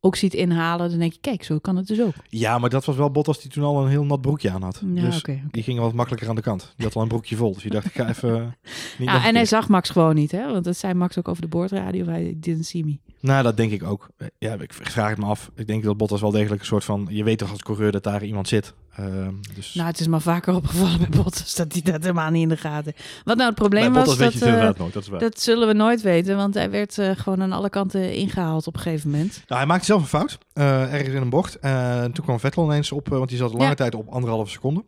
[0.00, 2.12] ook ziet inhalen, dan denk je, kijk, zo kan het dus ook.
[2.28, 4.82] Ja, maar dat was wel Bottas die toen al een heel nat broekje aan had.
[4.94, 6.72] Ja, dus die ging wat makkelijker aan de kant.
[6.76, 7.52] Die had al een broekje vol.
[7.52, 8.34] Dus je dacht, ik ga even...
[8.34, 8.40] eh,
[8.98, 10.52] niet Ja, en hij zag Max gewoon niet, hè?
[10.52, 12.04] Want dat zei Max ook over de boordradio.
[12.06, 12.98] Hij didn't see me.
[13.20, 14.08] Nou, dat denk ik ook.
[14.38, 15.50] Ja, ik vraag het me af.
[15.54, 17.06] Ik denk dat Bottas wel degelijk een soort van...
[17.10, 18.74] Je weet toch als coureur dat daar iemand zit.
[18.96, 19.74] Ehm, dus...
[19.74, 22.56] Nou, het is maar vaker opgevallen bij Bottas dat hij dat helemaal niet in de
[22.56, 22.92] gaten.
[23.24, 24.92] Wat nou het probleem Bij was, dat, je het eh, nooit.
[24.92, 25.20] Dat is waar.
[25.20, 26.36] dat zullen we nooit weten.
[26.36, 29.42] Want hij werd eh, gewoon aan alle kanten ingehaald op een gegeven moment.
[29.46, 30.38] Nou, hij maakte zelf een fout.
[30.52, 31.58] eh, ergens in een bocht.
[31.58, 33.74] Eh, toen kwam Vettel ineens op, eh, want die zat lange Ja.
[33.74, 34.84] tijd op anderhalve seconde.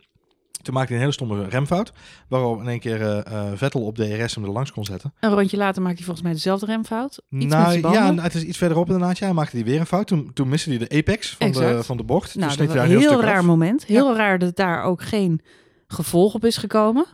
[0.63, 1.93] Toen maakte hij een hele stomme remfout.
[2.29, 5.13] Waarop in één keer eh, Vettel op DRS hem er langs kon zetten.
[5.21, 7.23] Een rondje later maakte hij volgens mij dezelfde remfout.
[7.31, 9.19] Iets nou ja, het is iets verderop inderdaad.
[9.19, 10.07] Ja, hij maakte hij weer een fout.
[10.07, 12.35] Toen, toen miste hij de apex van, de, van de bocht.
[12.35, 13.45] nou, toen dat was een heel stuk raar af.
[13.45, 13.85] moment.
[13.85, 15.41] Heel raar dat daar ook geen
[15.87, 17.07] gevolg op is gekomen.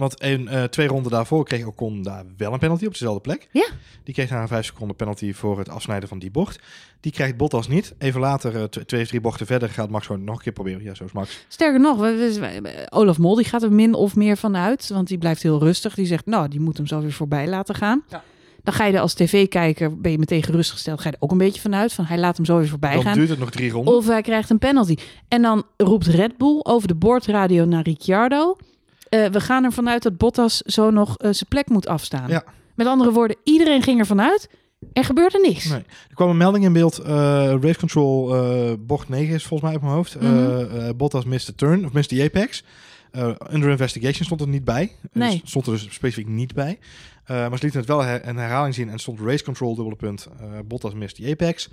[0.00, 3.48] Want in, eh, twee ronden daarvoor kreeg Ocon daar wel een penalty op dezelfde plek.
[3.52, 3.66] Ja.
[4.04, 6.60] Die kreeg daar een vijf seconden penalty voor het afsnijden van die bocht.
[7.00, 7.94] Die krijgt Bottas niet.
[7.98, 10.52] Even later, eh, tw- twee of drie bochten verder, gaat Max gewoon nog een keer
[10.52, 10.82] proberen.
[10.82, 11.44] Ja, zo is Max.
[11.48, 14.88] Sterker nog, we- we- we- Olaf Mol die gaat er min of meer van uit.
[14.88, 15.94] Want die blijft heel rustig.
[15.94, 18.02] Die zegt, nou, die moet hem zo weer voorbij laten gaan.
[18.08, 18.22] Ja.
[18.62, 21.00] Dan ga je er als tv-kijker, ben je meteen gerustgesteld.
[21.00, 23.02] Ga je er ook een beetje vanuit van, hij laat hem zo weer voorbij Dan
[23.02, 23.14] gaan.
[23.14, 23.94] duurt het nog drie ronden.
[23.94, 24.96] Of hij krijgt een penalty.
[25.28, 28.56] En dan roept Red Bull over de boordradio naar Ricciardo.
[29.10, 32.28] Eh, we gaan ervan uit dat Bottas zo nog eh, zijn plek moet afstaan.
[32.28, 32.44] Ja.
[32.74, 34.48] Met andere woorden, iedereen ging ervan uit.
[34.92, 35.64] Er gebeurde niks.
[35.64, 35.84] Nee.
[36.08, 36.98] Er kwam een melding in beeld.
[36.98, 37.10] eh,
[37.60, 38.34] race control
[38.78, 40.20] bocht 9 is volgens mij op mijn hoofd.
[40.20, 40.96] Mhm.
[40.96, 42.64] Bottas mist de turn, of mist de apex.
[43.10, 44.92] Eh, under investigation stond er niet bij.
[45.12, 45.40] Nee.
[45.40, 46.78] Dus stond er dus specifiek niet bij.
[47.24, 49.96] Eh, maar ze lieten het wel her- een herhaling zien en stond race control dubbele
[49.96, 50.28] punt.
[50.40, 51.68] eh, Bottas mist die apex.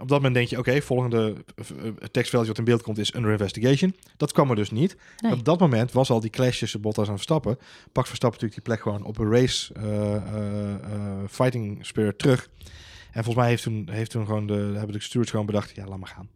[0.00, 1.34] Op dat moment denk je, oké, volgende
[1.82, 3.94] uh, tekstveld wat in beeld komt is under investigation.
[4.16, 4.96] Dat kwam er dus niet.
[5.18, 5.32] Nee.
[5.32, 7.58] Op dat moment was al die clash tussen Bottas en Verstappen.
[7.92, 9.72] Pakt Verstappen natuurlijk die plek gewoon op een race
[11.28, 12.48] fighting spirit terug.
[13.12, 15.86] En volgens mij heeft toen, heeft toen gewoon de, hebben de stewards gewoon bedacht, ja,
[15.86, 16.28] laat maar gaan.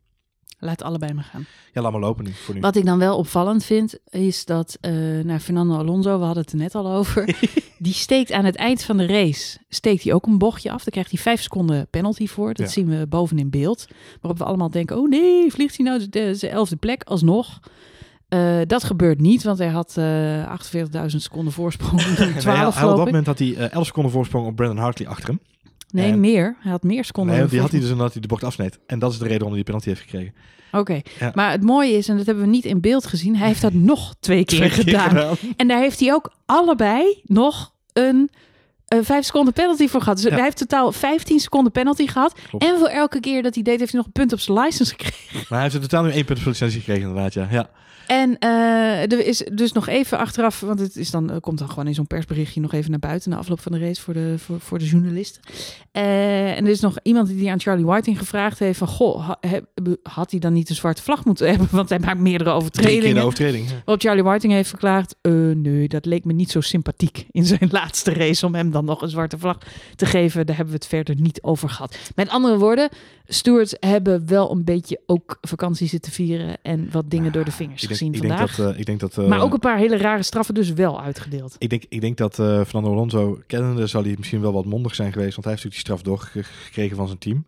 [0.62, 1.46] Laat allebei maar gaan.
[1.72, 2.30] Ja, laat maar lopen nu.
[2.32, 2.60] Voor nu.
[2.60, 4.92] Wat ik dan wel opvallend vind, is dat eh
[5.24, 7.34] nou, Fernando Alonso, we hadden het er net al over,
[7.78, 10.82] die steekt aan het eind van de race, steekt hij ook een bochtje af.
[10.84, 12.48] Dan krijgt hij vijf seconden penalty voor.
[12.54, 12.72] Dat Ja.
[12.72, 13.86] zien we boven in beeld.
[14.20, 17.60] Waarop we allemaal denken, oh nee, vliegt hij nou de, elfde plek alsnog?
[18.28, 20.58] Eh, dat gebeurt niet, want hij had eh
[21.10, 21.92] 48.000 seconden voorsprong.
[21.92, 24.78] Nee, hij- 12 hij- op dat moment had hij eh 11 seconden voorsprong op Brandon
[24.78, 25.40] Hartley achter hem.
[25.92, 26.56] Nee, en- meer.
[26.60, 27.36] Hij had meer seconden.
[27.36, 28.78] Nee, die had hij dus omdat hij de bocht afsneed.
[28.86, 30.34] En dat is de reden waarom hij die penalty heeft gekregen.
[30.72, 31.30] Oké, Ja.
[31.34, 33.72] maar het mooie is, en dat hebben we niet in beeld gezien, hij heeft dat
[33.72, 35.36] nog twee keer Twee keer gedaan.
[35.56, 38.30] En daar heeft hij ook allebei nog een,
[38.88, 40.16] een 5 seconden penalty voor gehad.
[40.16, 40.32] Dus Ja.
[40.34, 42.34] hij heeft totaal 15 seconden penalty gehad.
[42.48, 42.64] Klopt.
[42.64, 44.90] En voor elke keer dat hij deed, heeft hij nog een punt op zijn license
[44.96, 45.16] gekregen.
[45.32, 47.48] Maar hij heeft in totaal nu één punt voor licentie gekregen inderdaad, ja.
[47.50, 47.70] ja.
[48.10, 51.86] En eh, er is dus nog even achteraf, want het is dan, komt dan gewoon
[51.86, 54.60] in zo'n persberichtje nog even naar buiten na afloop van de race voor de, voor,
[54.60, 55.42] voor de journalisten.
[55.92, 59.38] Eh, en er is nog iemand die aan Charlie Whiting gevraagd heeft van, goh, ha-
[60.02, 61.68] had hij dan niet een zwarte vlag moeten hebben?
[61.70, 63.14] Want hij maakt meerdere Drie keer overtredingen.
[63.14, 63.68] de overtreding.
[63.68, 63.74] ja.
[63.84, 67.68] Waarop Charlie Whiting heeft verklaard, eh, nee, dat leek me niet zo sympathiek in zijn
[67.80, 69.58] laatste race om hem dan nog een zwarte vlag
[69.96, 70.46] te geven.
[70.46, 71.98] Daar hebben we het verder niet over gehad.
[72.14, 72.88] Met andere woorden,
[73.32, 77.82] stewards hebben wel een beetje ook vakantie zitten vieren en wat dingen door de vingers
[77.82, 78.56] Ik denk, gezien ik denk vandaag.
[78.56, 81.02] dat, eh, ik denk dat, eh, maar ook een paar hele rare straffen dus wel
[81.02, 81.56] uitgedeeld.
[81.58, 84.94] ik denk, ik denk dat eh, Fernando Alonso, kennende, zal hij misschien wel wat mondig
[84.94, 85.36] zijn geweest.
[85.36, 87.44] Want hij heeft natuurlijk die straf doorgekregen van zijn team.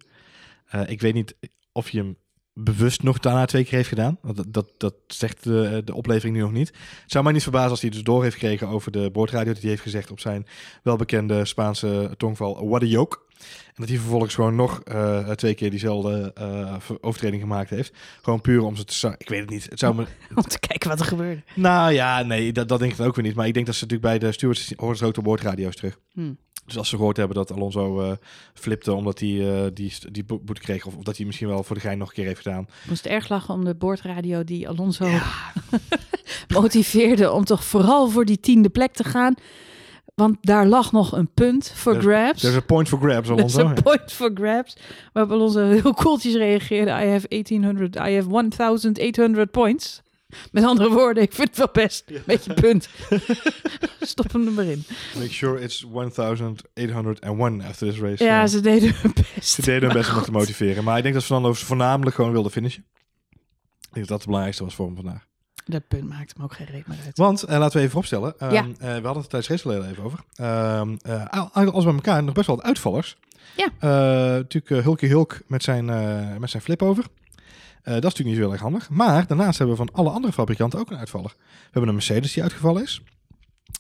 [0.87, 1.35] Ik weet niet
[1.73, 2.17] of hij hem
[2.55, 4.19] bewust nog daarna twee keer heeft gedaan.
[4.23, 6.69] Dat, dat, dat zegt de, de oplevering nu nog niet.
[7.03, 9.53] Het zou mij niet verbazen als hij dus door heeft gekregen over de boordradio.
[9.53, 10.47] Dat hij heeft gezegd op zijn
[10.83, 13.19] welbekende Spaanse tongval, what a joke.
[13.67, 16.33] En dat hij vervolgens gewoon nog eh, twee keer diezelfde
[16.79, 17.93] ver- overtreding gemaakt heeft.
[18.23, 19.15] Gewoon puur om ze te...
[19.19, 19.67] Ik weet het niet.
[19.71, 20.07] Het zou me...
[20.35, 21.43] Om te kijken wat er gebeurde.
[21.55, 23.35] Nou ja, nee, dat, dat denk ik dan ook weer niet.
[23.35, 25.99] Maar ik denk dat ze natuurlijk bij de stewards horen ze ook de boordradio's terug.
[26.13, 26.33] Hm.
[26.67, 28.13] Dus als ze gehoord hebben dat Alonso eh,
[28.55, 30.87] flipte omdat hij eh, die, die bo- boete kreeg...
[30.87, 32.63] Of, of dat hij misschien wel voor de gein nog een keer heeft gedaan.
[32.83, 35.09] Ik moest erg lachen om de boordradio die Alonso
[36.49, 39.35] motiveerde om toch vooral voor die tiende plek te gaan.
[40.15, 42.41] Want daar lag nog een punt voor grabs.
[42.41, 43.61] There's a point for grabs, is Alonso.
[43.67, 44.77] een point for grabs.
[45.13, 46.91] Waarop Alonso heel koeltjes reageerde.
[46.91, 50.03] I have 1800, I have 1800 points.
[50.53, 52.05] Met andere woorden, ik vind het wel best.
[52.27, 52.89] Beetje punt.
[54.01, 54.85] Stop hem er maar in.
[55.15, 58.25] Make sure it's 1801 after this race.
[58.25, 59.49] Ja, Eh, ze deden hun best.
[59.49, 60.85] ze deden hun best om te motiveren.
[60.85, 62.85] Maar ik denk dat Fernando voornamelijk gewoon wilde finishen.
[63.31, 63.39] Ik
[63.93, 65.27] denk dat dat het belangrijkste was voor hem vandaag.
[65.65, 67.17] Dat punt maakt hem ook geen reet meer uit.
[67.19, 68.35] Want, eh, laten we even opstellen.
[68.39, 68.61] Ehm, Ja.
[68.63, 70.19] eh, we hadden het tijdens heel even over.
[70.35, 73.17] Ehm eh, al- alles bij elkaar nog best wel wat uitvallers.
[73.57, 73.69] Ja.
[74.37, 75.85] Natuurlijk uh, Hulky Hulk met zijn,
[76.41, 77.05] met zijn flip-over.
[77.05, 77.11] Eh,
[77.83, 78.91] dat is natuurlijk niet zo heel erg handig.
[78.91, 81.35] Maar daarnaast hebben we van alle andere fabrikanten ook een uitvaller.
[81.39, 83.03] We hebben een Mercedes die uitgevallen is.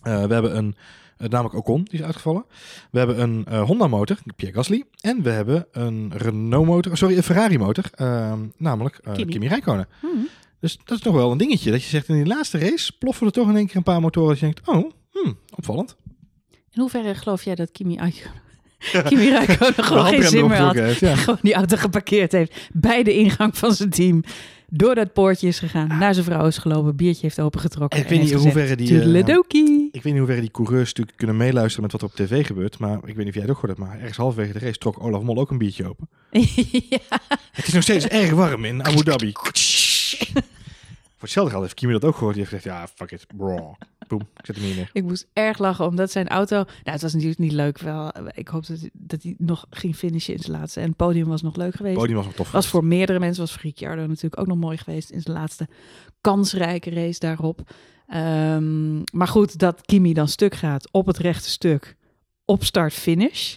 [0.03, 0.77] Eh, we hebben een,
[1.23, 2.45] eh, namelijk Ocon, die is uitgevallen.
[2.91, 4.85] We hebben een eh, Honda motor, Pierre Gasly.
[5.01, 9.33] En we hebben een Renault motor, sorry, een Ferrari motor, ehm, namelijk eh, Kimi.
[9.33, 9.89] Kimi Räikkönen.
[10.01, 10.07] Hm.
[10.61, 11.71] Dus dat is toch wel een dingetje.
[11.71, 14.01] Dat je zegt in die laatste race ploffen er toch in één keer een paar
[14.01, 14.29] motoren.
[14.29, 15.97] Dat je denkt, oh, hm, opvallend.
[16.51, 17.99] In hoeverre geloof jij dat Kimi,
[19.05, 20.67] Kimi Räikkönen gewoon geen zin meer had?
[20.67, 21.17] getrokken heeft, ja.
[21.17, 24.25] Gewoon die auto geparkeerd heeft bij de ingang van zijn team.
[24.75, 27.99] Door dat poortje is gegaan, naar zijn vrouw is gelopen, biertje heeft opengetrokken.
[27.99, 29.89] Ik weet niet in heeft hoeverre die, eh.
[29.93, 32.47] Ik weet niet hoe ver die coureurs natuurlijk kunnen meeluisteren met wat er op tv
[32.47, 32.79] gebeurt.
[32.79, 33.89] Maar ik weet niet of jij het ook gehoord hebt.
[33.89, 36.09] Maar ergens halverwege de race trok Olaf Mol ook een biertje open.
[36.89, 37.19] ja.
[37.53, 39.33] Het is nog steeds erg warm in Abu Dhabi.
[41.17, 42.35] Voor hetzelfde geld heeft Kimi dat ook gehoord.
[42.35, 43.77] Die heeft gezegd, ja, fuck it, bro.
[44.19, 44.91] Boom, ik zet hem hier neer.
[44.93, 46.57] Ik moest erg lachen omdat zijn auto.
[46.57, 47.79] Nou, het was natuurlijk niet leuk.
[47.79, 50.81] Wel, ik hoop dat, dat hij nog ging finishen in zijn laatste.
[50.81, 51.97] En het podium was nog leuk geweest.
[51.97, 52.51] Podium was nog tof.
[52.51, 55.69] was voor meerdere mensen, was voor Ricciardo natuurlijk ook nog mooi geweest in zijn laatste
[56.21, 57.61] kansrijke race daarop.
[58.07, 61.97] Ehm, maar goed, dat Kimi dan stuk gaat op het rechte stuk,
[62.45, 63.57] op start-finish.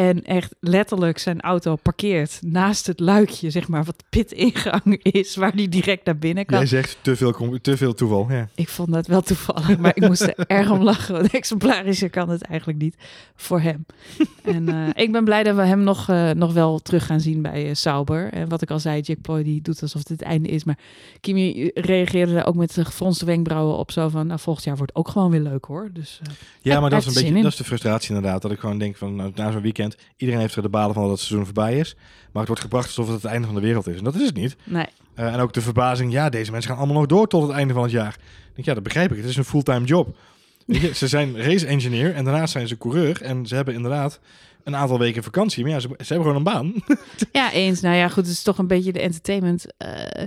[0.00, 5.36] En echt letterlijk zijn auto parkeert naast het luikje, zeg maar, wat de pit-ingang is,
[5.36, 6.58] waar hij direct naar binnen kan.
[6.58, 8.26] Jij zegt te veel, te veel toeval.
[8.30, 8.48] Ja.
[8.54, 11.14] Ik vond dat wel toevallig, maar ik moest er erg om lachen.
[11.14, 12.94] Want exemplarischer kan het eigenlijk niet
[13.36, 13.86] voor hem.
[14.42, 17.42] En eh, ik ben blij dat we hem nog, eh, nog wel terug gaan zien
[17.42, 18.32] bij eh, Sauber.
[18.32, 20.64] En wat ik al zei, Jack Ploy die doet alsof het het einde is.
[20.64, 20.78] Maar
[21.20, 23.90] Kimi reageerde daar ook met de gefronste wenkbrauwen op.
[23.90, 25.90] Zo van, nou, volgend jaar wordt ook gewoon weer leuk hoor.
[25.92, 26.20] Dus
[26.62, 27.42] Ja, maar dat is een beetje in.
[27.42, 28.42] dat is de frustratie inderdaad.
[28.42, 31.02] Dat ik gewoon denk van nou, na zo'n weekend, iedereen heeft er de balen van
[31.02, 31.94] dat het seizoen voorbij is.
[32.32, 33.96] Maar het wordt gebracht alsof het het einde van de wereld is.
[33.98, 34.56] En dat is het niet.
[34.64, 37.50] nee, Eh, en ook de verbazing, ja, deze mensen gaan allemaal nog door tot het
[37.56, 38.14] einde van het jaar.
[38.48, 39.16] Ik denk, ja, dat begrijp ik.
[39.16, 40.16] Het is een fulltime job.
[40.66, 43.22] Je, ze zijn race engineer en daarnaast zijn ze coureur.
[43.22, 44.20] En ze hebben inderdaad
[44.64, 45.62] een aantal weken vakantie.
[45.64, 46.72] Maar ja, ze, ze hebben gewoon een baan.
[47.32, 47.80] Ja, eens.
[47.80, 49.66] Nou ja, goed, het is toch een beetje de entertainment.
[49.76, 50.24] eh,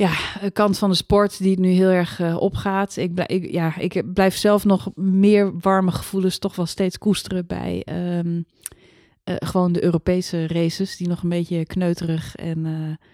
[0.00, 2.96] ja, een kant van de sport die het nu heel erg eh, opgaat.
[2.96, 7.46] Ik, blij, ik, ja, ik blijf zelf nog meer warme gevoelens toch wel steeds koesteren
[7.46, 8.40] bij ehm,
[9.24, 13.06] eh, gewoon de Europese races, die nog een beetje kneuterig en eh,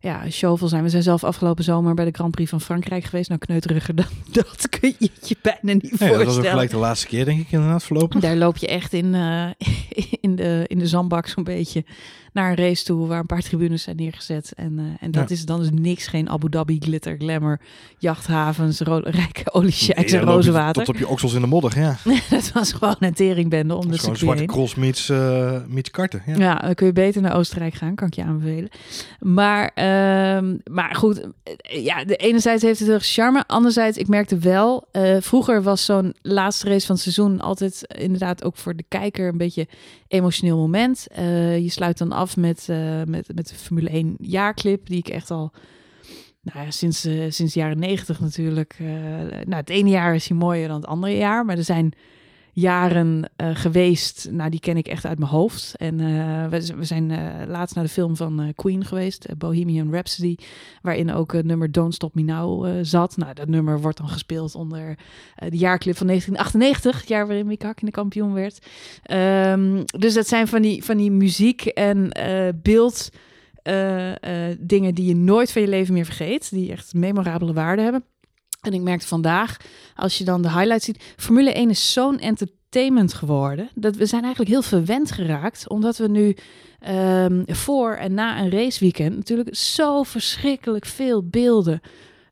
[0.00, 0.82] ja, showvol zijn.
[0.82, 3.28] We zijn zelf afgelopen zomer bij de Grand Prix van Frankrijk geweest.
[3.28, 6.50] Nou, kneuteriger dan dat kun je je bijna niet Ja, dat was ook voorstellen.
[6.50, 8.20] gelijk de laatste keer, denk ik, inderdaad, voorlopig.
[8.20, 9.50] Daar loop je echt in, eh,
[10.20, 11.84] in, de, in de zandbak zo'n beetje
[12.32, 14.52] naar een race toe waar een paar tribunes zijn neergezet.
[14.56, 15.34] En, eh, en dat Ja.
[15.34, 17.60] is dan is niks, geen Abu Dhabi, glitter, glamour,
[17.98, 20.84] jachthavens, rijke oliesheiks Nee, en je rozenwater.
[20.84, 21.96] Tot op je oksels in de modder, ja.
[22.30, 25.12] dat was gewoon een teringbende om de is gewoon circuit zwarte cross meets,
[25.68, 26.22] meets karten.
[26.26, 26.36] Ja.
[26.36, 28.68] Ja, dan kun je beter naar Oostenrijk gaan, kan ik je aanbevelen.
[29.20, 33.44] Maar, ehm, maar goed, eh, ja, de enerzijds heeft het heel charme.
[33.46, 34.88] Anderzijds, ik merkte wel,
[35.20, 39.36] vroeger was zo'n laatste race van het seizoen altijd inderdaad ook voor de kijker een
[39.38, 39.66] beetje
[40.08, 41.06] emotioneel moment.
[41.60, 45.30] Je sluit dan af met, eh, met, met de Formule 1 jaarclip, die ik echt
[45.30, 45.52] al...
[46.42, 48.76] Nou ja, sinds, eh, sinds de jaren negentig natuurlijk.
[48.78, 48.86] eh,
[49.44, 51.44] nou, het ene jaar is hij mooier dan het andere jaar.
[51.44, 51.92] Maar er zijn
[52.52, 54.28] jaren eh, geweest.
[54.30, 55.74] Nou, die ken ik echt uit mijn hoofd.
[55.76, 60.36] En eh, we, zijn eh, laatst naar de film van Queen geweest, Bohemian Rhapsody,
[60.82, 63.16] waarin ook het nummer Don't Stop Me Now zat.
[63.16, 64.98] Nou, dat nummer wordt dan gespeeld onder
[65.48, 68.66] de jaarclip van 1998, het jaar waarin Mick Hakkinen kampioen werd.
[69.02, 72.10] Ehm, dus dat zijn van die, van die muziek en
[72.62, 73.10] beeld
[74.58, 78.04] dingen die je nooit van je leven meer vergeet, die echt memorabele waarde hebben.
[78.62, 79.56] En ik merkte vandaag,
[79.94, 83.68] als je dan de highlights ziet, Formule 1 is zo'n entertainment geworden.
[83.74, 86.36] Dat we zijn eigenlijk heel verwend geraakt, omdat we nu
[86.78, 91.80] ehm, voor en na een raceweekend natuurlijk zo verschrikkelijk veel beelden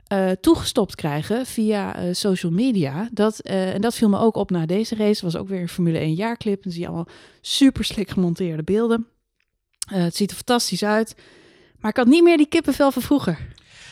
[0.06, 3.08] eh, toegestopt krijgen via eh, social media.
[3.12, 5.24] Dat, eh, en dat viel me ook op na deze race.
[5.24, 6.62] was ook weer een Formule 1 jaarclip.
[6.62, 7.08] Dan zie je allemaal
[7.40, 9.06] super slik gemonteerde beelden.
[9.88, 11.14] Het ziet er fantastisch uit.
[11.78, 13.38] Maar ik had niet meer die kippenvel van vroeger.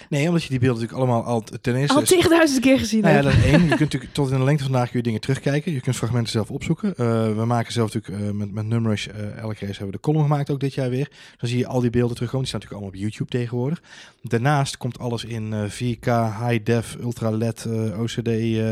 [0.08, 1.96] Nee, omdat je die beelden natuurlijk allemaal al ten eerste...
[1.96, 3.62] Al tigduizend keer gezien Nou ja, dat is één.
[3.62, 5.72] Je kunt natuurlijk tot in de lengte vandaag kun je dingen terugkijken.
[5.72, 6.94] Je kunt fragmenten zelf opzoeken.
[6.96, 10.00] Eh, we maken zelf natuurlijk eh, met, met Numrush, eh elke race hebben we de
[10.00, 11.10] column gemaakt, ook dit jaar weer.
[11.38, 12.46] Dan zie je al die beelden terugkomen.
[12.46, 13.82] Die staan natuurlijk allemaal op YouTube tegenwoordig.
[14.22, 16.06] Daarnaast komt alles in eh 4K,
[16.46, 17.66] high def, ultra LED,
[17.98, 18.28] OCD,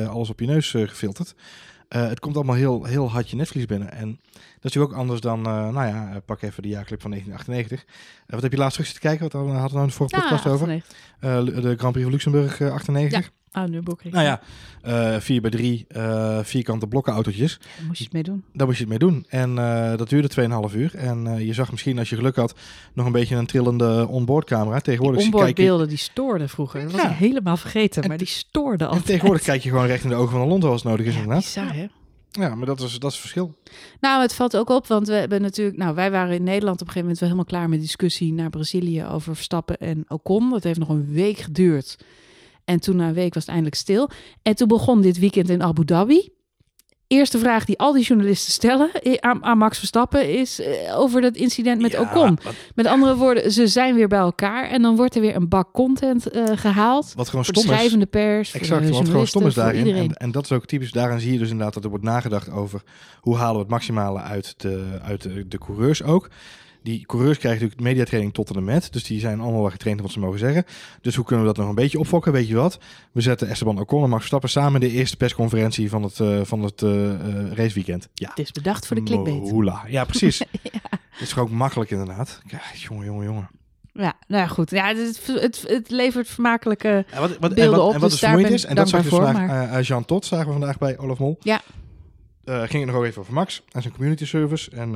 [0.08, 1.34] alles op je neus gefilterd.
[1.88, 3.92] Het komt allemaal heel, heel hard je netvlies binnen.
[3.92, 4.20] En
[4.56, 7.84] is natuurlijk ook anders dan, eh, nou ja, eh, pak even de jaarclip van 1998.
[8.26, 9.22] Eh, wat heb je laatst terug zitten kijken?
[9.24, 10.66] Wat hadden we nou in de vorige podcast over?
[11.20, 11.62] 98.
[11.62, 13.30] De Grand Prix van Luxemburg eh, 98.
[13.52, 14.12] Oh, nu boek ik.
[14.12, 14.24] Nou
[14.82, 15.86] ja, 4 bij 3
[16.42, 17.58] vierkante blokkenautootjes.
[17.76, 18.44] Daar moest je het mee doen.
[18.52, 19.26] Daar moest je het mee doen.
[19.28, 19.54] En
[19.96, 20.94] dat duurde 2,5 uur.
[20.94, 22.54] En je zag misschien, als je geluk had,
[22.94, 24.80] nog een beetje een trillende onboardcamera.
[24.80, 26.82] Tegenwoordig je, Onboardbeelden die stoorden vroeger.
[26.82, 27.10] Dat was Ja.
[27.10, 29.06] ik helemaal vergeten, En maar die stoorden en altijd.
[29.06, 31.12] tegenwoordig kijk je gewoon recht in de ogen van een Londen als het nodig is
[31.14, 31.44] Ja, inderdaad.
[31.44, 31.86] bizar, hè?
[32.36, 33.54] Ja, maar dat is, dat is het verschil.
[34.00, 35.76] Nou, het valt ook op, want we hebben natuurlijk...
[35.76, 38.50] Nou, wij waren in Nederland op een gegeven moment wel helemaal klaar met discussie naar
[38.50, 40.50] Brazilië over Verstappen en Ocon.
[40.50, 41.96] Dat heeft nog een week geduurd.
[42.64, 44.10] En toen na een week was het eindelijk stil.
[44.42, 46.28] En toen begon dit weekend in Abu Dhabi.
[47.08, 51.20] Eerste vraag die al die journalisten stellen eh, aan, aan Max Verstappen is eh, over
[51.20, 52.38] dat incident met Ja, Ocon.
[52.42, 55.48] Wat, Met andere woorden, ze zijn weer bij elkaar en dan wordt er weer een
[55.48, 57.12] bak content eh, gehaald.
[57.16, 57.68] wat gewoon stom is.
[57.68, 59.94] schrijvende pers, Exact, wat gewoon stom is daarin.
[59.94, 60.92] En, en dat is ook typisch.
[60.92, 62.82] Daaraan zie je dus inderdaad dat er wordt nagedacht over
[63.20, 66.28] hoe halen we het maximale uit de, uit de, de coureurs ook.
[66.86, 68.92] Die coureurs krijgen natuurlijk mediatraining tot en met.
[68.92, 70.64] Dus die zijn allemaal wel getraind wat ze mogen zeggen.
[71.00, 72.32] Dus hoe kunnen we dat nog een beetje opfokken?
[72.32, 72.78] Weet je wat?
[73.12, 76.40] We zetten Esteban Ocon en Max Verstappen samen in de eerste persconferentie van het, eh,
[76.42, 78.08] van het eh, eh, raceweekend.
[78.14, 78.28] Ja.
[78.28, 79.50] Het is bedacht voor de clickbait.
[79.50, 79.84] Hoela.
[79.88, 80.38] Ja, precies.
[81.10, 82.40] Het is gewoon ook makkelijk inderdaad.
[82.46, 83.48] Ja, jongen, jongen, jongen.
[83.92, 84.70] Ja, nou ja, goed.
[84.70, 87.04] Ja, het, het, het levert vermakelijke...
[87.10, 88.88] En wat, wat, en Beelden wat, op, en wat dus vermoeiend ben is, en dat
[88.88, 91.38] zag je dus vandaag, Jean Tot zagen we vandaag bij Olaf Mol.
[91.40, 91.60] Ja.
[92.44, 94.70] Eh, ging het nog even over Max en zijn community service.
[94.70, 94.94] En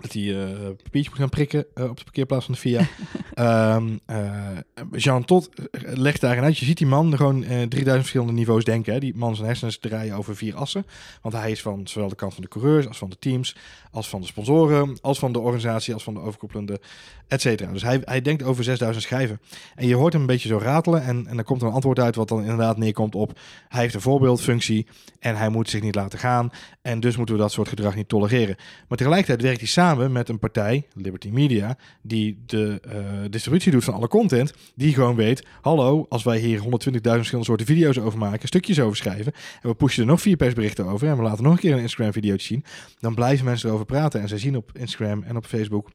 [0.00, 0.48] dat hij eh
[0.82, 2.86] papiertje moet gaan prikken eh, op de parkeerplaats van de FIA.
[3.34, 4.50] Ehm, eh,
[4.92, 6.58] Jean Tot legt daarin uit.
[6.58, 8.92] Je ziet die man gewoon eh 3000 verschillende niveaus denken.
[8.92, 8.98] Hè.
[8.98, 10.86] Die man zijn hersens draaien over vier assen.
[11.22, 13.56] Want hij is van zowel de kant van de coureurs als van de teams,
[13.90, 16.80] als van de sponsoren, als van de organisatie, als van de overkoepelende,
[17.28, 17.72] et cetera.
[17.72, 19.40] Dus hij, hij denkt over 6000 schijven.
[19.74, 22.16] En je hoort hem een beetje zo ratelen en, en er komt een antwoord uit
[22.16, 24.86] wat dan inderdaad neerkomt op hij heeft een voorbeeldfunctie
[25.18, 26.50] en hij moet zich niet laten gaan
[26.82, 28.56] en dus moeten we dat soort gedrag niet tolereren.
[28.88, 33.84] Maar tegelijkertijd werkt hij samen met een partij, Liberty Media, die de eh, distributie doet
[33.84, 36.68] van alle content, die gewoon weet, hallo, als wij hier 120.000
[37.00, 40.86] verschillende soorten video's over maken, stukjes over schrijven en we pushen er nog vier persberichten
[40.86, 42.64] over en we laten nog een keer een Instagram video zien,
[43.00, 45.90] dan blijven mensen erover praten en zij zien op Instagram en op Facebook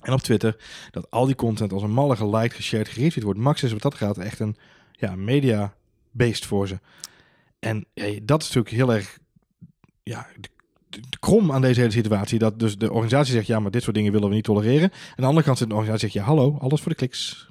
[0.00, 0.56] en op Twitter
[0.90, 3.38] dat al die content als een malle geliked, geshared, geretweet wordt.
[3.38, 4.56] Max is wat dat gaat echt een
[4.92, 5.74] ja, media
[6.10, 6.78] beest voor ze.
[7.58, 7.86] En
[8.22, 9.18] dat is natuurlijk heel erg
[10.02, 10.26] ja,
[11.20, 12.38] krom aan deze hele situatie.
[12.38, 14.90] Dat dus de organisatie zegt, ja, maar dit soort dingen willen we niet tolereren.
[14.90, 17.50] En aan de andere kant zit de organisatie zegt, ja, hallo, alles voor de kliks.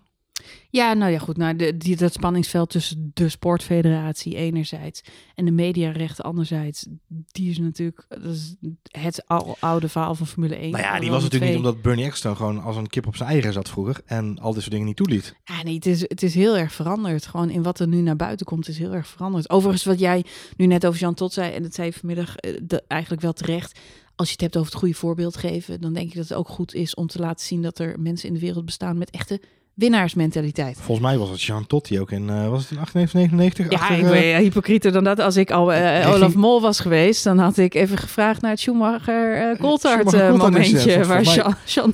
[0.69, 1.37] Ja, nou ja, goed.
[1.37, 5.01] Nou, de, die, dat spanningsveld tussen de sportfederatie enerzijds
[5.35, 8.55] en de mediarechten anderzijds, die is natuurlijk dat is
[8.91, 10.71] het al, oude verhaal van Formule 1.
[10.71, 13.29] Nou ja, die was natuurlijk niet omdat Bernie Ecclestone gewoon als een kip op zijn
[13.29, 14.01] eigen zat vroeger.
[14.05, 15.35] En al dit soort dingen niet toeliet.
[15.43, 17.25] Ja, nee, het is, het is heel erg veranderd.
[17.25, 19.49] Gewoon in wat er nu naar buiten komt, is heel erg veranderd.
[19.49, 20.25] Overigens, wat jij
[20.57, 23.33] nu net over Jean Tot zei, en dat zei je vanmiddag eh, de, eigenlijk wel
[23.33, 23.79] terecht.
[24.15, 26.47] Als je het hebt over het goede voorbeeld geven, dan denk ik dat het ook
[26.47, 29.41] goed is om te laten zien dat er mensen in de wereld bestaan met echte
[29.73, 30.77] winnaarsmentaliteit.
[30.81, 33.69] Volgens mij was het Jean die ook in, eh, was het in 98, 99?
[33.71, 35.19] Ja, achter, ik ben hypocrieter dan dat.
[35.19, 38.59] Als ik al eh, Olaf Mol was geweest, dan had ik even gevraagd naar het
[38.59, 41.91] Schumacher uh, Coulthard Schumacher eh, momentje waar volgens Jean, Jean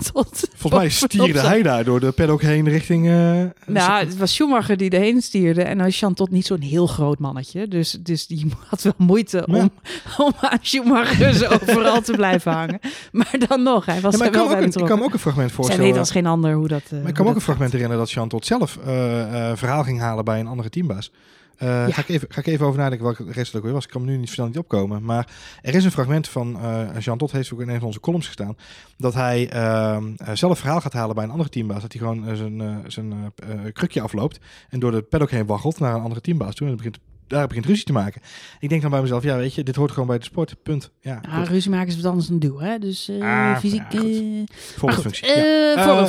[0.55, 3.05] Volgens mij stierde hij daar door de paddock heen richting...
[3.07, 5.61] eh, Nou, het was Schumacher die erheen stierde.
[5.63, 7.67] En dan is Jean niet zo'n heel groot mannetje.
[7.67, 9.69] Dus, dus die had wel moeite om, Ja.
[10.17, 12.79] om aan Schumacher zo overal te blijven hangen.
[13.11, 14.81] Maar dan nog, hij was Ja, maar er ik, wel kan bij me ook een,
[14.81, 15.83] ik kan me ook een fragment Zij voorstellen.
[15.91, 16.81] weet als geen ander hoe dat...
[16.89, 19.57] eh, maar ik kan me ook een fragment herinneren dat Jean Tot zelf eh, eh,
[19.57, 21.11] verhaal ging halen bij een andere teambaas.
[21.57, 21.89] Eh, Ja.
[21.93, 23.83] ga, ik even, ga ik even over nadenken welke dat ook weer was.
[23.83, 25.03] Ik kan me nu niet snel niet opkomen.
[25.03, 25.27] Maar
[25.61, 28.25] er is een fragment van, eh, Jean Dot heeft ook in een van onze columns
[28.25, 28.57] gestaan,
[28.97, 29.97] dat hij eh,
[30.33, 31.81] zelf verhaal gaat halen bij een andere teambaas.
[31.81, 33.33] Dat hij gewoon zijn, zijn
[33.73, 34.39] krukje afloopt
[34.69, 36.67] en door de paddock heen waggelt naar een andere teambaas toe.
[36.67, 38.21] En het begint, daar begint ruzie te maken.
[38.59, 40.55] Ik denk dan bij mezelf, ja weet je, dit hoort gewoon bij de sport.
[40.63, 40.91] Punt.
[41.01, 41.47] Ja, Ja, goed.
[41.47, 42.79] ruzie maken is wat anders dan duwen, hè?
[42.79, 43.83] Dus eh, Ah, fysiek...
[43.91, 44.55] ja, eh, goed, ja.
[44.77, 45.25] Voorbeeldfunctie.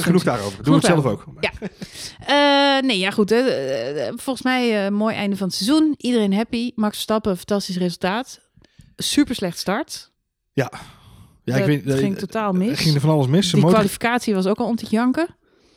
[0.03, 0.65] genoeg daarover.
[0.65, 1.25] Doe het zelf ook.
[1.41, 1.51] Ja.
[2.81, 3.31] Nee, ja goed.
[3.31, 3.43] hè.
[4.17, 5.95] Volgens mij mooi einde van het seizoen.
[5.97, 6.73] Iedereen happy.
[6.75, 8.41] Max Verstappen, fantastisch resultaat.
[8.97, 10.11] Super slecht start.
[10.53, 10.73] Ja,
[11.45, 12.81] ik Dat weet, ging totaal mis.
[12.81, 13.47] ging er van alles mis.
[13.51, 15.27] Die motor, kwalificatie was ook al om te janken.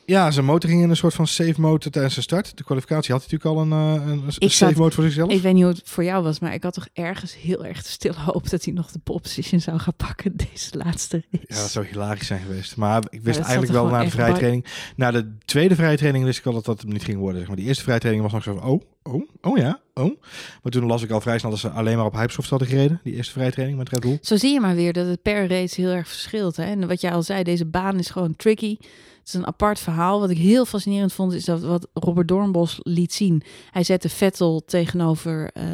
[0.06, 2.56] Ja, zijn motor ging in een soort van safe mode tijdens de start.
[2.56, 5.30] De kwalificatie had hij natuurlijk al een, eh, een, Ik safe zat- mode voor zichzelf.
[5.32, 7.82] Ik weet niet hoe het voor jou was, maar ik had toch ergens heel erg
[7.82, 11.44] de stille hoop dat hij nog de pole position zou gaan pakken deze laatste race.
[11.48, 12.76] Ja, dat zou hilarisch zijn geweest.
[12.76, 14.38] Maar ik wist eigenlijk wel na de echt vrije bij.
[14.38, 14.66] training.
[14.96, 17.38] Na de tweede vrije training wist ik al dat dat hem niet ging worden.
[17.38, 17.56] Zeg maar.
[17.56, 20.20] Die eerste vrije training was nog zo van, oh, oh, oh ja, oh.
[20.62, 23.00] Maar toen las ik al vrij snel dat ze alleen maar op Hypesoft hadden gereden.
[23.04, 24.18] Die eerste vrije training met Red Bull.
[24.22, 26.56] Zo zie je maar weer dat het per race heel erg verschilt.
[26.56, 26.64] Hè?
[26.64, 28.76] En wat jij al zei, deze baan is gewoon tricky.
[29.22, 30.20] Het is een apart verhaal.
[30.20, 33.42] Wat ik heel fascinerend vond, is dat wat Robert Doornbos liet zien.
[33.70, 35.64] Hij zette Vettel tegenover eh,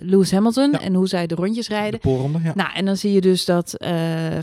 [0.00, 0.80] Lewis Hamilton Ja.
[0.80, 2.00] en hoe zij de rondjes De rijden.
[2.00, 2.52] poolronde, ja.
[2.54, 3.90] Nou, en dan zie je dus dat eh,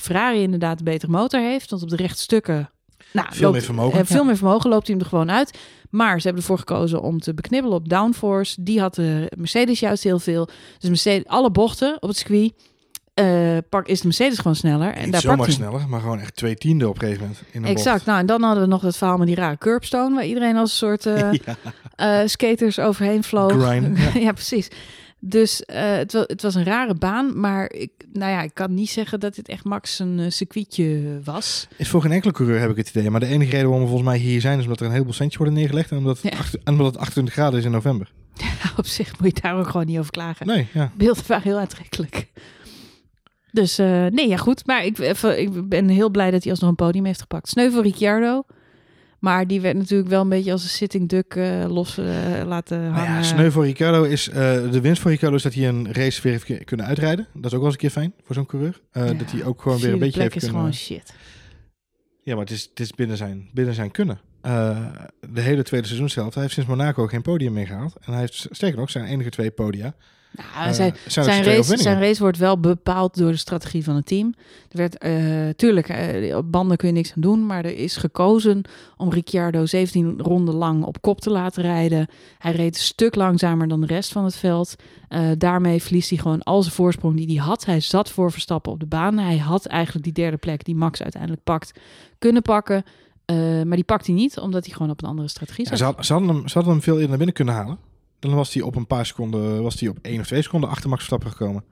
[0.02, 1.70] Ferrari inderdaad een betere motor heeft.
[1.70, 2.70] Want op de rechtstukken...
[3.14, 4.24] Nou, Veel meer vermogen, eh, veel ja.
[4.24, 5.58] meer vermogen loopt hij hem er gewoon uit.
[5.90, 8.64] Maar ze hebben ervoor gekozen om te beknibbelen op downforce.
[8.64, 10.48] Die had de Mercedes juist heel veel.
[10.80, 12.54] Dus Mercedes, alle bochten op het circuit
[13.14, 14.94] eh, pak, is de Mercedes gewoon sneller.
[14.94, 17.42] En Niet daar zomaar sneller, maar gewoon echt twee tiende op een gegeven moment.
[17.52, 18.06] In een Exact.
[18.06, 20.70] Nou, en dan hadden we nog het verhaal met die rare curbstone, waar iedereen als
[20.72, 21.56] een soort eh, ja.
[22.22, 23.54] eh, skaters overheen vloog.
[23.62, 24.10] Ja.
[24.20, 24.68] ja, precies.
[25.20, 28.90] Dus het, was, het was een rare baan, maar ik, nou ja, ik kan niet
[28.90, 31.68] zeggen dat dit echt max een circuitje was.
[31.78, 33.10] Is voor geen enkele coureur heb ik het idee.
[33.10, 35.14] Maar de enige reden waarom we volgens mij hier zijn is omdat er een heleboel
[35.14, 35.92] centjes worden neergelegd.
[35.92, 36.40] En omdat, het Ja.
[36.40, 38.12] acht- en omdat het 28 graden is in november.
[38.78, 40.48] Op zich moet je daar ook gewoon niet over klagen.
[40.48, 40.92] Nee, ja.
[40.96, 42.28] Beelden waren heel aantrekkelijk.
[43.54, 44.66] Dus eh, nee, ja goed.
[44.66, 47.50] Maar ik, even, ik ben heel blij dat hij alsnog een podium heeft gepakt.
[47.50, 48.44] Sneu voor Ricciardo.
[49.20, 52.06] Maar die werd natuurlijk wel een beetje als een sitting duck eh, los eh,
[52.46, 52.94] laten hangen.
[52.94, 56.22] Nou ja, sneu voor Ricardo is, de winst voor Ricardo is dat hij een race
[56.22, 57.28] weer heeft kunnen uitrijden.
[57.34, 58.82] Dat is ook wel eens een keer fijn voor zo'n coureur.
[58.92, 60.60] Ja, Dat hij ook gewoon weer een beetje heeft is kunnen...
[60.60, 61.14] gewoon shit.
[62.24, 64.20] Ja, maar het is, het is binnen, zijn, binnen zijn kunnen.
[65.30, 66.34] De hele tweede seizoenshelft.
[66.34, 67.96] Hij heeft sinds Monaco geen podium meer gehaald.
[68.02, 69.96] En hij heeft, sterker nog, zijn enige twee podia.
[70.36, 71.78] Nou, eh, zijn, zijn race, overwinningen.
[71.84, 74.34] zijn race wordt wel bepaald door de strategie van het team.
[74.72, 75.14] Er werd, eh,
[75.56, 78.62] tuurlijk, eh, op banden kun je niks aan doen, maar er is gekozen
[78.98, 82.08] om Ricciardo 17 ronden lang op kop te laten rijden.
[82.38, 84.76] Hij reed een stuk langzamer dan de rest van het veld.
[85.38, 87.66] Daarmee verliest hij gewoon al zijn voorsprong die hij had.
[87.66, 89.18] Hij zat voor Verstappen op de baan.
[89.18, 91.80] Hij had eigenlijk die derde plek die Max uiteindelijk pakt
[92.20, 92.84] kunnen pakken.
[93.66, 95.78] Maar die pakt hij niet, omdat hij gewoon op een andere strategie Ja, zat.
[95.80, 97.78] ze, had- ze, hadden hem, ze hadden hem veel eerder naar binnen kunnen halen.
[98.30, 100.90] Dan was hij op een paar seconden, was hij op één of twee seconden achter
[100.90, 101.64] Max Verstappen gekomen.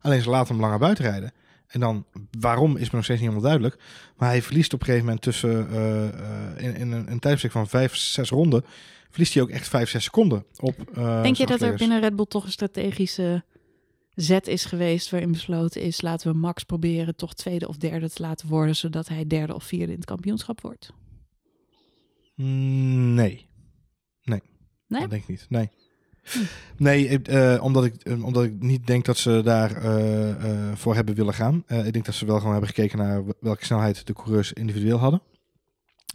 [0.00, 1.32] Alleen ze laten hem langer buiten rijden.
[1.66, 2.04] En dan,
[2.40, 3.82] waarom is me nog steeds niet helemaal duidelijk.
[4.16, 7.68] Maar hij verliest op een gegeven moment tussen, eh, eh, in, in een, een van
[7.68, 8.64] vijf, zes ronden,
[9.10, 12.16] verliest hij ook echt vijf, zes seconden op eh, Denk je dat er binnen Red
[12.16, 13.44] Bull toch een strategische
[14.14, 18.22] zet is geweest waarin besloten is, laten we Max proberen toch tweede of derde te
[18.22, 20.92] laten worden, zodat hij derde of vierde in het kampioenschap wordt?
[22.34, 23.46] Mm, Nee.
[24.22, 24.42] Nee.
[24.86, 25.00] Nee?
[25.00, 25.46] Dat denk ik niet.
[25.48, 25.70] Nee.
[26.78, 31.14] Nee, eh, omdat, ik, eh, omdat ik niet denk dat ze daar eh, voor hebben
[31.14, 31.64] willen gaan.
[31.66, 35.20] Ik denk dat ze wel gewoon hebben gekeken naar welke snelheid de coureurs individueel hadden.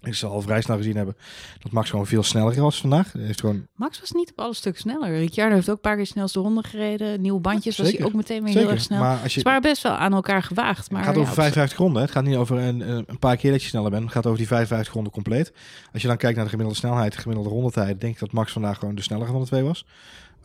[0.04, 1.16] Ik zal al vrij snel gezien hebben
[1.60, 3.12] dat Max gewoon veel sneller was vandaag.
[3.12, 5.18] Hij heeft gewoon, Max was niet op alle stukken sneller.
[5.18, 7.22] Ricciardo heeft ook een paar keer snelste ronde gereden.
[7.22, 8.01] Nieuwe bandjes was zeker.
[8.01, 8.99] hij ook meteen weer heel erg snel.
[8.99, 10.91] maar als je, Ze waren best wel aan elkaar gewaagd.
[10.91, 12.01] Maar het gaat ja, over op- 55 ronden.
[12.01, 14.04] Het gaat niet over een, een een paar keer dat je sneller bent.
[14.04, 15.54] Het gaat over die 55 ronden compleet.
[15.93, 18.51] Als je dan kijkt naar de gemiddelde snelheid, de gemiddelde rondetijd, denk ik dat Max
[18.51, 19.86] vandaag gewoon de snellere van de twee was.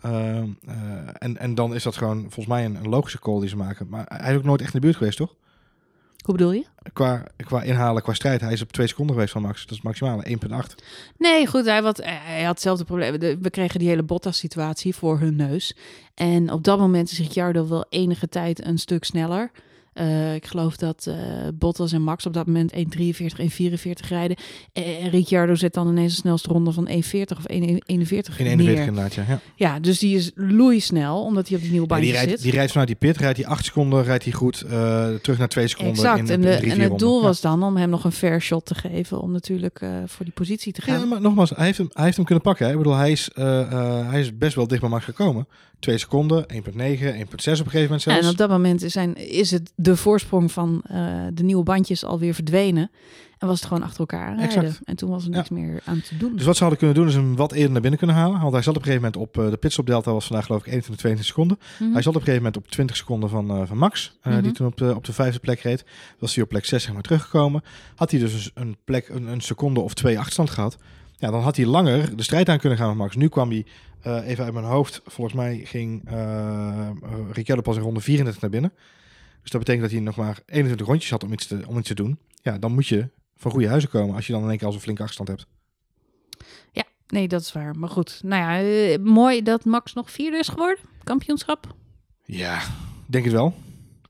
[0.03, 0.75] Ehm, eh,
[1.19, 3.87] en, en dan is dat gewoon volgens mij een, een logische call die ze maken.
[3.89, 5.35] Maar hij is ook nooit echt in de buurt geweest, toch?
[6.29, 6.65] Hoe bedoel je?
[6.93, 8.41] Qua, qua inhalen, qua strijd.
[8.41, 9.67] Hij is op twee seconden geweest van Max.
[9.67, 10.35] Dat is maximaal 1,8.
[11.19, 13.19] Nee, goed, hij, wat, hij had hetzelfde probleem.
[13.19, 15.77] We kregen die hele Bottas-situatie voor hun neus.
[16.15, 19.51] En op dat moment is Ricciardo wel enige tijd een stuk sneller.
[19.99, 21.15] Eh, ik geloof dat eh,
[21.55, 22.79] Bottas en Max op dat moment 1,43,
[23.39, 24.37] 1,44 rijden.
[24.73, 26.95] En Ricciardo zet dan ineens de snelste ronde van 1,40
[27.37, 27.83] of 1,41 In neer.
[27.87, 29.25] 41 inderdaad, ja.
[29.29, 29.41] ja.
[29.57, 32.43] Ja, dus die is loeisnel, omdat hij op die nieuwe Ja, die, bandjes rijdt, zit.
[32.43, 34.61] die rijdt vanuit die pit, rijdt hij 8 seconden, rijdt hij goed.
[34.61, 37.23] eh, terug naar 2 seconden Exact, in, en, in de, drie, en het doel Ja.
[37.27, 39.21] was dan om hem nog een fair shot te geven...
[39.21, 40.99] om natuurlijk voor die positie te gaan.
[41.01, 42.67] Ja, maar nogmaals, hij heeft hem, hij heeft hem kunnen pakken.
[42.67, 42.73] Hè.
[42.73, 45.47] Ik bedoel, hij is, hij is best wel dicht bij Max gekomen.
[45.79, 48.21] 2 seconden, 1,9, 1,6 op een gegeven moment zelfs.
[48.21, 52.35] En op dat moment zijn, is het de voorsprong van eh, de nieuwe bandjes alweer
[52.35, 52.91] verdwenen.
[53.39, 54.57] En was het gewoon achter elkaar aanrijden.
[54.65, 54.81] Exact.
[54.85, 56.37] En toen was er niks meer aan te doen.
[56.37, 58.41] Dus wat ze hadden kunnen doen is hem wat eerder naar binnen kunnen halen.
[58.41, 60.61] Want hij zat op een gegeven moment op eh, de pitstop delta was vandaag geloof
[60.61, 61.59] ik 21, 22 seconden.
[61.79, 61.93] Mhm.
[61.93, 64.43] Hij zat op een gegeven moment op 20 seconden van, eh, van Max, eh, Mhm.
[64.43, 65.85] die toen op de, op de vijfde plek reed.
[66.19, 67.63] Was hij op plek 6 zeg maar teruggekomen.
[67.95, 70.77] Had hij dus een, plek, een, een seconde of twee achterstand gehad.
[71.19, 73.17] Ja, dan had hij langer de strijd aan kunnen gaan met Max.
[73.17, 73.67] Nu kwam hij
[74.09, 75.01] eh, even uit mijn hoofd.
[75.07, 76.03] Volgens mij ging
[77.33, 78.73] Ricciardo pas in ronde 34 naar binnen.
[79.43, 81.89] Dus dat betekent dat hij nog maar 21 rondjes had om iets te, om iets
[81.89, 82.19] te doen.
[82.43, 84.73] Ja, dan moet je van goede huizen komen als je dan in één keer al
[84.73, 85.47] zo'n flinke achterstand hebt.
[87.09, 87.77] Nee, dat is waar.
[87.77, 90.85] Maar goed, nou ja, mooi dat Max nog vierde is geworden.
[91.05, 91.75] Kampioenschap.
[92.25, 92.61] Ja,
[93.07, 93.55] denk het wel.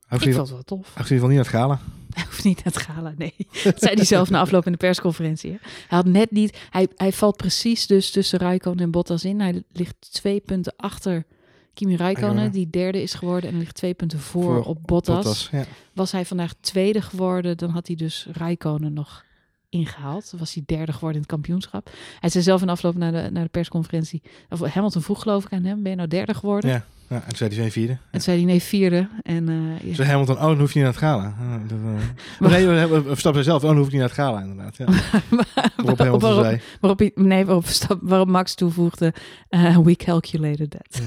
[0.07, 0.94] Hij Ik vond het wel tof.
[0.94, 1.80] hij in ieder geval niet naar het gala.
[2.19, 3.35] Hij hoeft niet naar het gala, nee.
[3.64, 5.51] Dat zei hij zelf na afloop in de persconferentie.
[5.51, 6.59] Hij had net niet...
[6.71, 9.41] Hij, hij valt precies dus tussen Raikkonen en Bottas in.
[9.41, 11.27] Hij ligt twee punten achter
[11.75, 13.51] Kimi Raikkonen, die derde is geworden.
[13.51, 15.16] En ligt twee punten voor, Voor op Bottas.
[15.16, 15.64] Bottas, ja.
[15.93, 19.25] Was hij vandaag tweede geworden, dan had hij dus Raikkonen nog
[19.69, 20.31] ingehaald.
[20.31, 21.91] Dan was hij derde geworden in het kampioenschap.
[22.21, 24.23] Hij zei zelf in afloop naar de, naar de persconferentie...
[24.49, 26.71] Of Hamilton vroeg geloof ik aan hem, ben je nou derde geworden?
[26.71, 26.85] Ja.
[27.09, 27.92] Ja, en toen zei hij zijn vierde.
[27.92, 29.09] En toen zei hij nee, vierde.
[29.22, 29.94] En eh, ja.
[29.94, 31.34] Ze Hamilton, oh, dan hoef je niet naar het gala.
[31.42, 31.78] Uh, dat,
[32.50, 34.18] uh, nee, we- we- we Verstappen zei zelf, oh, dan hoef ik niet naar het
[34.18, 34.76] gala, inderdaad.
[34.76, 34.84] Ja.
[35.76, 39.14] Waarop Hamilton waarop, zei, waarop, nee, waarop, Verstappen- waarop Max toevoegde,
[39.48, 41.02] eh, we calculated that.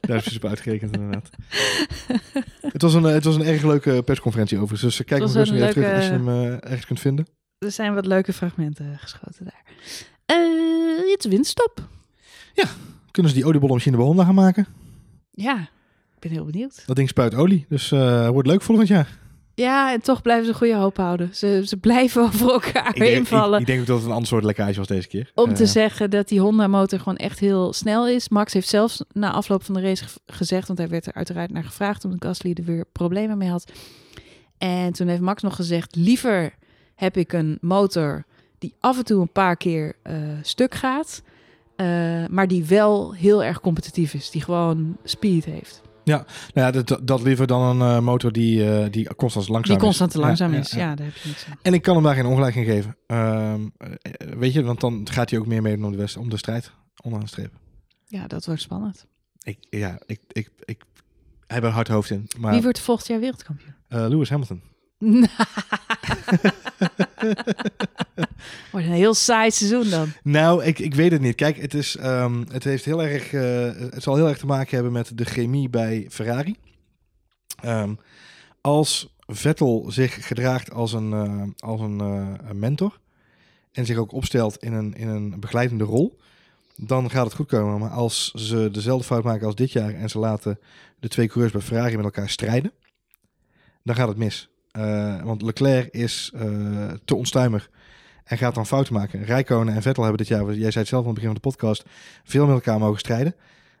[0.00, 1.30] daar is ze op uitgerekend, inderdaad.
[2.72, 4.96] het, was een, het was een erg leuke persconferentie overigens.
[4.96, 6.28] Dus kijk nog eens weer terug als je hem
[6.60, 7.26] ergens kunt vinden.
[7.58, 9.62] Er zijn wat leuke fragmenten geschoten daar.
[11.10, 11.88] Het is winststop.
[13.10, 14.66] Kunnen ze die oliebollenmachine bij Honda gaan maken?
[15.32, 15.60] Ja,
[16.14, 16.82] ik ben heel benieuwd.
[16.86, 19.20] Dat ding spuit olie, dus eh wordt leuk volgend jaar.
[19.54, 21.34] Ja, en toch blijven ze goede hoop houden.
[21.34, 23.54] Ze, ze blijven over elkaar Ik denk, invallen.
[23.54, 25.30] ik, ik denk ook dat het een ander soort lekkage was deze keer.
[25.34, 28.28] Om Eh, te zeggen dat die Honda-motor gewoon echt heel snel is.
[28.28, 31.50] Max heeft zelfs na afloop van de race ge- gezegd, want hij werd er uiteraard
[31.50, 33.72] naar gevraagd omdat Gasly er weer problemen mee had.
[34.58, 36.54] En toen heeft Max nog gezegd, liever
[36.94, 38.24] heb ik een motor
[38.58, 41.22] die af en toe een paar keer eh, stuk gaat,
[41.76, 41.86] eh,
[42.30, 45.82] maar die wel heel erg competitief is, die gewoon speed heeft.
[46.04, 49.84] Nou ja, dat, dat liever dan een eh, motor die, eh, die constant langzaam die
[49.84, 50.70] constant te langzaam Ja, is.
[50.70, 50.94] ja, Ja, ja.
[50.94, 51.58] daar heb je niks aan.
[51.62, 52.96] En ik kan hem daar geen ongelijk in geven.
[53.06, 53.88] Ehm, eh,
[54.38, 56.72] weet je, want dan gaat hij ook meer mee om de, west, om de strijd
[57.02, 57.52] onderaan de streep.
[58.06, 59.06] Ja, dat wordt spannend.
[59.42, 60.82] Ik, ja, ik, ik, ik,
[61.46, 62.28] hij heeft een hard hoofd in.
[62.38, 63.74] Maar Wie wordt volgend jaar wereldkampioen?
[63.88, 64.62] Lewis Hamilton.
[68.72, 70.12] Wordt een heel saai seizoen dan.
[70.22, 71.34] Nou, ik, ik weet het niet.
[71.34, 74.74] Kijk, het, is, ehm, het, heeft heel erg, eh, het zal heel erg te maken
[74.74, 76.56] hebben met de chemie bij Ferrari.
[77.62, 77.94] Ehm,
[78.60, 83.00] als Vettel zich gedraagt als een, eh, als een, eh, een mentor
[83.72, 86.18] en zich ook opstelt in een, in een begeleidende rol,
[86.76, 87.78] dan gaat het goed komen.
[87.78, 90.58] Maar als ze dezelfde fout maken als dit jaar en ze laten
[91.00, 92.72] de twee coureurs bij Ferrari met elkaar strijden,
[93.82, 94.51] dan gaat het mis.
[94.72, 97.70] Eh, want Leclerc is eh, te onstuimig
[98.24, 99.24] en gaat dan fouten maken.
[99.24, 101.48] Rijkonen en Vettel hebben dit jaar, jij zei het zelf aan het begin van de
[101.48, 101.84] podcast,
[102.24, 103.34] veel met elkaar mogen strijden.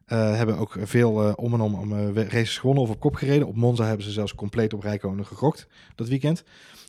[0.06, 3.46] Eh, hebben ook veel om en om, om races gewonnen of op kop gereden.
[3.46, 6.44] Op Monza hebben ze zelfs compleet op Rijkonen gegokt dat weekend.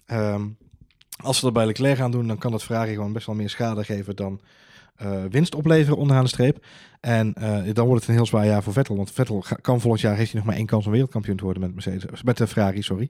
[0.06, 0.48] Ehm,
[1.24, 3.50] als ze dat bij Leclerc gaan doen, dan kan dat Ferrari gewoon best wel meer
[3.50, 4.42] schade geven dan
[4.96, 6.66] eh, winst opleveren onderaan de streep.
[7.00, 8.96] En eh, dan wordt het een heel zwaar jaar voor Vettel.
[8.96, 11.62] Want Vettel kan volgend jaar, heeft hij nog maar één kans om wereldkampioen te worden
[11.62, 13.10] met, Mercedes, met de Ferrari, sorry.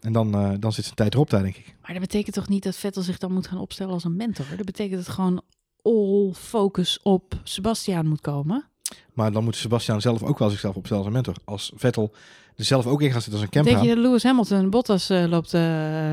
[0.00, 1.74] En dan, eh, dan zit zijn tijd erop daar, denk ik.
[1.82, 4.46] Maar dat betekent toch niet dat Vettel zich dan moet gaan opstellen als een mentor?
[4.56, 5.42] Dat betekent dat gewoon
[5.82, 8.68] all focus op Sebastian moet komen.
[9.12, 11.36] Maar dan moet Sebastian zelf ook wel zichzelf opstellen als een mentor.
[11.44, 12.14] Als Vettel
[12.56, 13.88] er zelf ook in gaat zitten als een Denk camphaan.
[13.88, 16.12] je dat Lewis Hamilton Bottas eh, loopt eh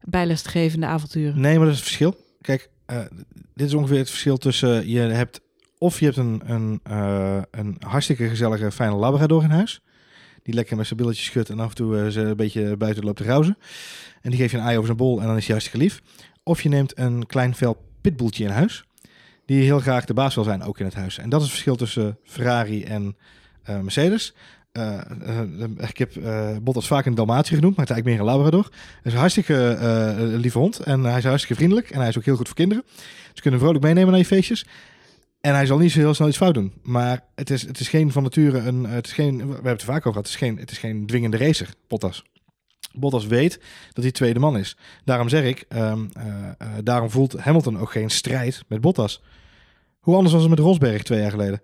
[0.00, 1.40] bijles te geven in de avonturen?
[1.40, 2.16] Nee, maar dat is het verschil.
[2.40, 2.98] Kijk, eh,
[3.54, 5.40] dit is ongeveer het verschil tussen je hebt
[5.78, 9.80] of je hebt een, een, eh, een hartstikke gezellige fijne labrador in huis.
[10.42, 13.04] Die lekker met zijn billetje schudt en af en toe eh, ze een beetje buiten
[13.04, 13.58] loopt te rauzen.
[14.22, 16.02] En die geef je een ei over zijn bol en dan is hij hartstikke lief.
[16.42, 18.84] Of je neemt een klein vel pitbulltje in huis.
[19.46, 21.18] Die heel graag de baas wil zijn, ook in het huis.
[21.18, 23.16] En dat is het verschil tussen Ferrari en
[23.82, 24.34] Mercedes.
[24.76, 24.98] Eh,
[25.40, 28.40] eh, ik heb eh Bottas vaak een Dalmatie genoemd, maar het is eigenlijk meer een
[28.40, 28.68] Labrador.
[28.72, 31.90] Hij is een hartstikke eh, lieve hond en hij is hartstikke vriendelijk.
[31.90, 32.84] En hij is ook heel goed voor kinderen.
[33.32, 34.66] Ze kunnen vrolijk meenemen naar je feestjes.
[35.40, 36.72] En hij zal niet zo heel snel iets fout doen.
[36.82, 38.84] Maar het is, het is geen van nature een.
[38.84, 40.24] Het is geen, we hebben het vaak over gehad.
[40.24, 42.24] Het is geen, het is geen dwingende racer, Bottas.
[42.92, 43.60] Bottas weet
[43.92, 44.76] dat hij tweede man is.
[45.04, 49.22] Daarom zeg ik, ehm, eh, eh, daarom voelt Hamilton ook geen strijd met Bottas.
[50.00, 51.60] Hoe anders was het met Rosberg twee jaar geleden?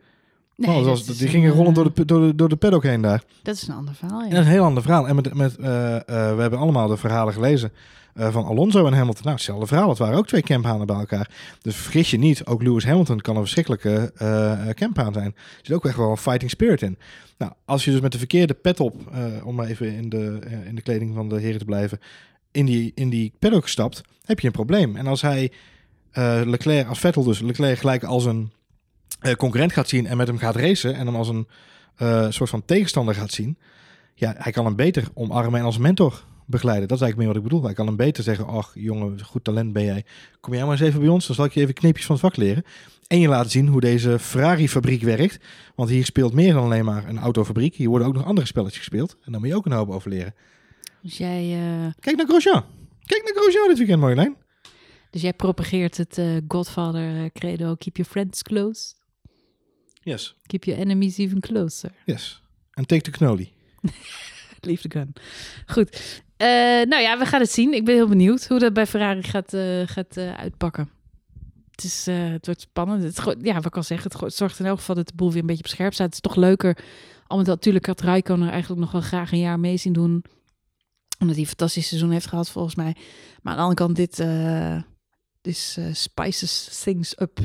[0.66, 3.22] Nee, Oh, die gingen rollend eh, door de, door, de, door de paddock heen daar.
[3.42, 4.30] Dat is een ander verhaal, En ja.
[4.30, 5.08] dat is een heel ander verhaal.
[5.08, 7.72] En met, met, eh, eh, we hebben allemaal de verhalen gelezen
[8.14, 9.22] eh, van Alonso en Hamilton.
[9.22, 9.88] Nou, hetzelfde verhaal.
[9.88, 11.30] Het waren ook twee camphanen bij elkaar.
[11.62, 15.26] Dus vergis je niet, ook Lewis Hamilton kan een verschrikkelijke eh eh, camphaan zijn.
[15.26, 16.98] Er zit ook echt wel een fighting spirit in.
[17.38, 20.38] Nou, als je dus met de verkeerde pet op, eh, om maar even in de,
[20.46, 21.98] eh, in de kleding van de heren te blijven,
[22.50, 24.96] in die, in die paddock stapt, heb je een probleem.
[24.96, 25.52] En als hij
[26.10, 28.61] eh, Leclerc, als Vettel dus, Leclerc gelijk als een eh,
[29.36, 31.48] concurrent gaat zien en met hem gaat racen en hem als een
[31.96, 33.58] eh, soort van tegenstander gaat zien,
[34.14, 36.88] ja, hij kan hem beter omarmen en als mentor begeleiden.
[36.88, 37.66] Dat is eigenlijk meer wat ik bedoel.
[37.66, 40.04] Hij kan hem beter zeggen, ach jongen, goed talent ben jij.
[40.40, 42.24] Kom jij maar eens even bij ons, dan zal ik je even kneepjes van het
[42.24, 42.64] vak leren.
[43.06, 45.44] En je laten zien hoe deze Ferrari-fabriek werkt.
[45.74, 47.74] Want hier speelt meer dan alleen maar een autofabriek.
[47.74, 49.16] Hier worden ook nog andere spelletjes gespeeld.
[49.24, 50.34] En daar moet je ook een hoop over leren.
[51.02, 52.64] Dus jij, eh, Kijk naar Grosjean.
[53.04, 54.36] Kijk naar Grosjean dit weekend, Marjolein.
[55.10, 58.94] dus jij propageert het eh, Godfather eh, credo, keep your friends close,
[60.02, 61.90] Yes, keep your enemies even closer.
[62.04, 62.40] yes.
[62.72, 63.52] En take the knolly.
[64.60, 65.12] Leave the gun.
[65.66, 66.22] Goed.
[66.36, 66.46] Eh,
[66.88, 67.74] nou ja, we gaan het zien.
[67.74, 70.90] Ik ben heel benieuwd hoe dat bij Ferrari gaat, eh, gaat eh, uitpakken.
[71.70, 73.02] Het, is, het wordt spannend.
[73.02, 75.40] Het, ja, wat ik al zeggen, het zorgt in elk geval dat de boel weer
[75.40, 76.06] een beetje op scherp staat.
[76.06, 76.78] Het is toch leuker.
[77.28, 80.24] Omdat natuurlijk had Raikkonen er eigenlijk nog wel graag een jaar mee zien doen.
[81.18, 82.96] Omdat hij een fantastisch seizoen heeft gehad, volgens mij.
[83.42, 84.18] Maar aan de andere kant, dit,
[85.78, 87.38] eh, spices things up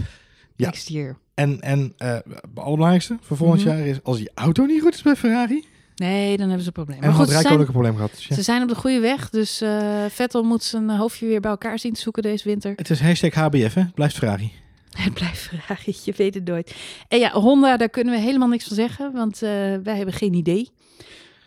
[0.55, 0.65] Ja.
[0.65, 1.17] next year.
[1.37, 3.69] En, en eh, het allerbelangrijkste voor volgend Mhm.
[3.69, 5.65] jaar is, als die auto niet goed is bij Ferrari,
[5.95, 6.97] Nee, dan hebben ze een probleem.
[6.97, 8.11] en Maar goed, ze een probleem gehad.
[8.11, 8.35] Dus ja.
[8.35, 9.29] ze zijn op de goede weg.
[9.29, 12.73] Dus eh, Vettel moet zijn hoofdje weer bij elkaar zien te zoeken deze winter.
[12.75, 13.83] Het is hashtag HBF, hè?
[13.95, 14.51] Blijft Ferrari.
[15.03, 16.75] Het blijft Ferrari, je weet het nooit.
[17.07, 19.49] En ja, Honda, daar kunnen we helemaal niks van zeggen, want eh,
[19.83, 20.69] wij hebben geen idee.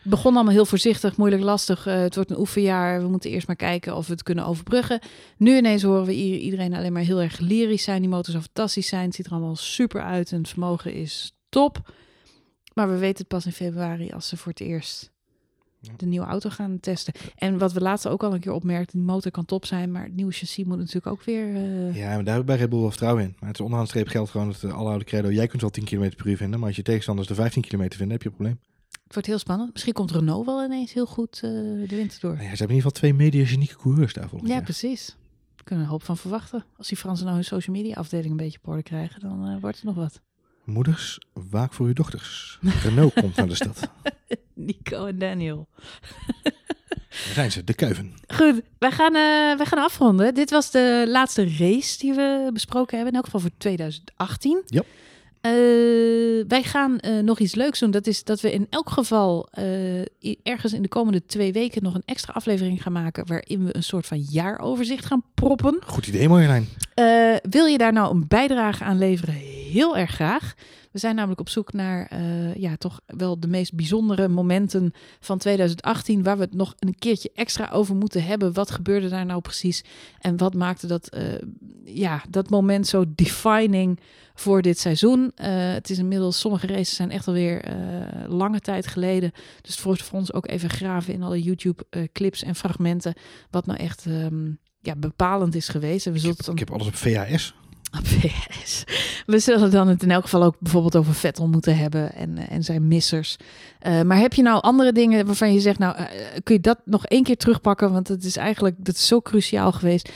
[0.01, 1.85] Het begon allemaal heel voorzichtig, moeilijk, lastig.
[1.85, 3.01] Eh, het wordt een oefenjaar.
[3.01, 4.99] We moeten eerst maar kijken of we het kunnen overbruggen.
[5.37, 8.01] Nu ineens horen we iedereen alleen maar heel erg lyrisch zijn.
[8.01, 9.05] Die motor zou fantastisch zijn.
[9.05, 11.93] Het ziet er allemaal super uit en het vermogen is top.
[12.73, 15.11] Maar we weten het pas in februari als ze voor het eerst
[15.97, 17.13] de nieuwe auto gaan testen.
[17.35, 20.03] En wat we laatst ook al een keer opmerkten, die motor kan top zijn, maar
[20.03, 21.55] het nieuwe chassis moet natuurlijk ook weer...
[21.55, 23.35] eh, Ja, maar daar heb ik bij Red Bull wel vertrouwen in.
[23.39, 25.31] Maar het is onderaan de streep geldt gewoon het uh, aloude credo.
[25.31, 27.77] Jij kunt wel 10 km per uur vinden, maar als je tegenstanders de 15 km
[27.89, 28.59] vinden, heb je een probleem.
[29.11, 29.73] Het wordt heel spannend.
[29.73, 32.33] Misschien komt Renault wel ineens heel goed eh, de winter door.
[32.33, 35.15] Nou ja, ze hebben in ieder geval twee mediagenieke coureurs daar volgens Ja, precies.
[35.63, 36.65] Kunnen we een hoop van verwachten.
[36.77, 39.61] Als die Fransen nou hun social media afdeling een beetje op orde krijgen, dan eh,
[39.61, 40.21] wordt het nog wat.
[40.63, 42.59] Moeders, waak voor uw dochters.
[42.83, 43.89] Renault komt naar de stad.
[44.53, 45.67] Nico en Daniel.
[46.43, 48.13] Daar zijn ze, de kuiven.
[48.27, 50.33] Goed, wij gaan, eh, wij gaan afronden.
[50.33, 53.13] Dit was de laatste race die we besproken hebben.
[53.13, 54.61] In elk geval voor 2018.
[54.65, 54.85] Yep.
[55.41, 55.51] Eh,
[56.47, 57.91] wij gaan eh, nog iets leuks doen.
[57.91, 61.95] Dat is dat we in elk geval eh, ergens in de komende twee weken nog
[61.95, 63.27] een extra aflevering gaan maken.
[63.27, 65.79] Waarin we een soort van jaaroverzicht gaan proppen.
[65.85, 66.67] Goed idee, Marjolein.
[67.49, 69.35] Wil je daar nou een bijdrage aan leveren?
[69.71, 70.53] Heel erg graag.
[70.91, 75.37] We zijn namelijk op zoek naar eh, ja, toch wel de meest bijzondere momenten van
[75.37, 78.53] 2018, waar we het nog een keertje extra over moeten hebben.
[78.53, 79.83] Wat gebeurde daar nou precies?
[80.19, 81.23] En wat maakte dat, eh,
[81.85, 83.99] ja, dat moment zo defining
[84.33, 85.31] voor dit seizoen?
[85.35, 87.63] Eh, het is inmiddels, sommige races zijn echt alweer
[88.27, 89.31] lange tijd geleden.
[89.61, 93.13] Dus het wordt voor ons ook even graven in alle YouTube-clips en fragmenten.
[93.49, 96.05] Wat nou echt ehm, ja, bepalend is geweest.
[96.05, 97.53] En we Ik zullen heb, het dan ik heb alles op VHS.
[99.25, 102.51] We zullen dan het in elk geval ook bijvoorbeeld over Vettel moeten hebben en, eh,
[102.51, 103.37] en zijn missers.
[103.79, 106.05] Eh, maar heb je nou andere dingen waarvan je zegt, nou eh,
[106.43, 107.91] kun je dat nog één keer terugpakken?
[107.91, 110.11] Want het is eigenlijk, dat is zo cruciaal geweest.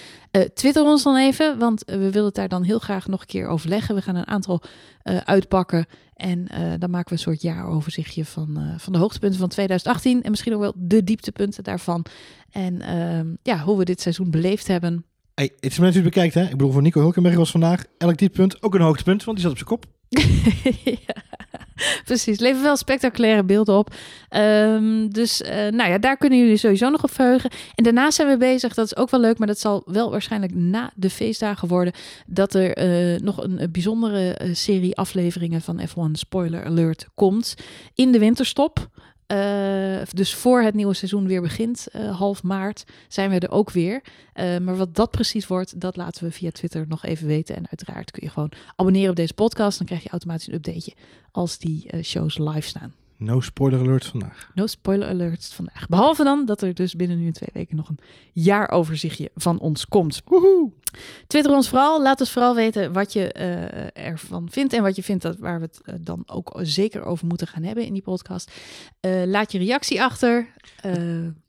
[0.53, 3.47] Twitter ons dan even, want we willen het daar dan heel graag nog een keer
[3.47, 3.95] overleggen.
[3.95, 4.61] We gaan een aantal
[5.03, 6.47] uitpakken en
[6.79, 10.59] dan maken we een soort jaaroverzichtje van, van de hoogtepunten van 2018 en misschien ook
[10.59, 12.05] wel de dieptepunten daarvan.
[12.51, 15.05] En ehm, ja, hoe we dit seizoen beleefd hebben.
[15.35, 16.43] Hey, het is maar net het bekijkt, hè?
[16.43, 19.61] Ik bedoel, voor Nico Hulkenberg was vandaag elk dieptepunt ook een hoogtepunt, want die zat
[19.61, 19.85] op zijn kop.
[22.05, 22.39] precies.
[22.39, 23.95] Leveren wel spectaculaire beelden op.
[24.29, 27.49] Ehm, dus eh, nou ja, daar kunnen jullie sowieso nog op verheugen.
[27.75, 30.55] En daarnaast zijn we bezig, dat is ook wel leuk, maar dat zal wel waarschijnlijk
[30.55, 31.93] na de feestdagen worden,
[32.25, 37.55] dat er eh, nog een, bijzondere eh, serie afleveringen van F1 Spoiler Alert komt
[37.95, 38.89] in de winterstop.
[39.27, 43.71] Eh, dus voor het nieuwe seizoen weer begint, eh, half maart, zijn we er ook
[43.71, 44.03] weer.
[44.33, 47.55] Eh, maar wat dat precies wordt, dat laten we via Twitter nog even weten.
[47.55, 49.77] En uiteraard kun je gewoon abonneren op deze podcast.
[49.77, 50.93] Dan krijg je automatisch een updateje
[51.31, 52.93] als die shows live staan.
[53.17, 54.51] No spoiler alert vandaag.
[54.53, 55.87] No spoiler alerts vandaag.
[55.87, 57.99] Behalve dan dat er dus binnen nu en twee weken nog een
[58.33, 60.21] jaaroverzichtje van ons komt.
[60.25, 60.71] Woehoe!
[61.27, 62.01] Twitter ons vooral.
[62.01, 64.73] Laat ons vooral weten wat je eh, ervan vindt.
[64.73, 67.63] En wat je vindt dat, waar we het eh, dan ook zeker over moeten gaan
[67.63, 68.51] hebben in die podcast.
[68.99, 70.53] Eh, laat je reactie achter.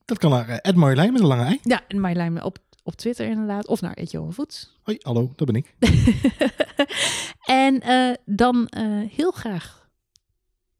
[0.05, 1.59] Dat kan naar Ed Marjolein met een lange ei.
[1.63, 3.67] ja, en Marjolein op, op Twitter inderdaad.
[3.67, 4.79] Of naar Etje Voets.
[4.83, 5.75] Hoi, hallo, dat ben ik.
[7.65, 7.83] en
[8.25, 8.69] dan
[9.09, 9.86] heel graag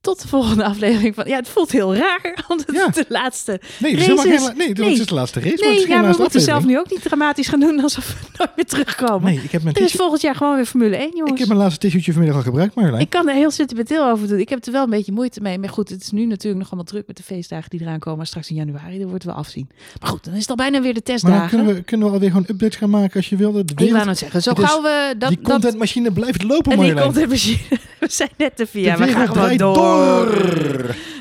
[0.07, 1.27] tot de volgende aflevering van...
[1.27, 2.89] Ja, het voelt heel raar, want het Ja.
[2.89, 3.61] is de laatste.
[3.79, 4.93] Nee, het is geen, nee, het Nee.
[4.93, 5.57] is de laatste race.
[5.65, 8.15] maar Nee, ja, maar we moeten zelf nu ook niet dramatisch gaan doen alsof we
[8.39, 9.23] nooit meer terugkomen.
[9.35, 11.31] Nee, ik heb mijn is volgend jaar gewoon weer Formule 1, jongens.
[11.33, 13.03] ik heb mijn laatste tissueetje vanmiddag al gebruikt, Marjolein.
[13.03, 14.39] Ik kan er heel sentimenteel over doen.
[14.39, 15.59] Ik heb er wel een beetje moeite mee.
[15.59, 18.19] Maar goed, het is nu natuurlijk nog allemaal druk met de feestdagen die eraan komen.
[18.19, 19.69] Maar straks in januari, dan wordt wel afzien.
[20.01, 21.39] Maar goed, dan is het al bijna weer de maar testdagen.
[21.41, 23.65] dan kunnen we, kunnen we alweer gewoon updates gaan maken als je wilde.
[23.65, 25.29] De Ik wou het zeggen, zo gauw we dat...
[25.29, 27.05] die dat contentmachine blijft lopen, en die Marjolein.
[27.05, 27.59] contentmachine.
[28.01, 28.97] We zijn net te via.
[28.97, 29.75] We gaan gewoon door.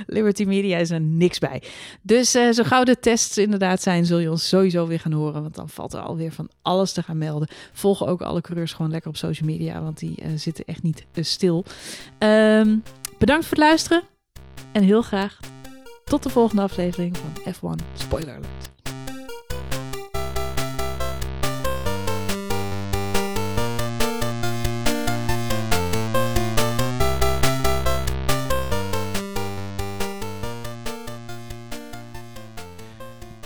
[0.07, 1.61] Liberty Media is er niks bij.
[2.01, 5.41] Dus eh, zo gauw de tests inderdaad zijn, zul je ons sowieso weer gaan horen.
[5.41, 7.47] Want dan valt er alweer van alles te gaan melden.
[7.73, 11.05] Volg ook alle coureurs gewoon lekker op social media, want die eh, zitten echt niet
[11.13, 11.65] eh, stil.
[12.17, 12.77] Ehm,
[13.17, 14.03] bedankt voor het luisteren.
[14.71, 15.39] En heel graag
[16.03, 18.74] tot de volgende aflevering van F1 Spoiler Alert.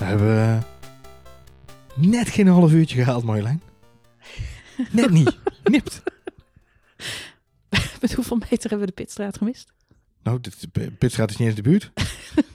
[0.10, 0.64] We hebben
[1.96, 3.62] net geen half uurtje gehaald, Marjolein.
[4.92, 5.38] Net niet.
[5.64, 6.02] Nipt.
[8.02, 9.74] Met hoeveel meter hebben we de pitstraat gemist?
[10.24, 11.92] Nou, dit, Pitstraat is niet eens de buurt.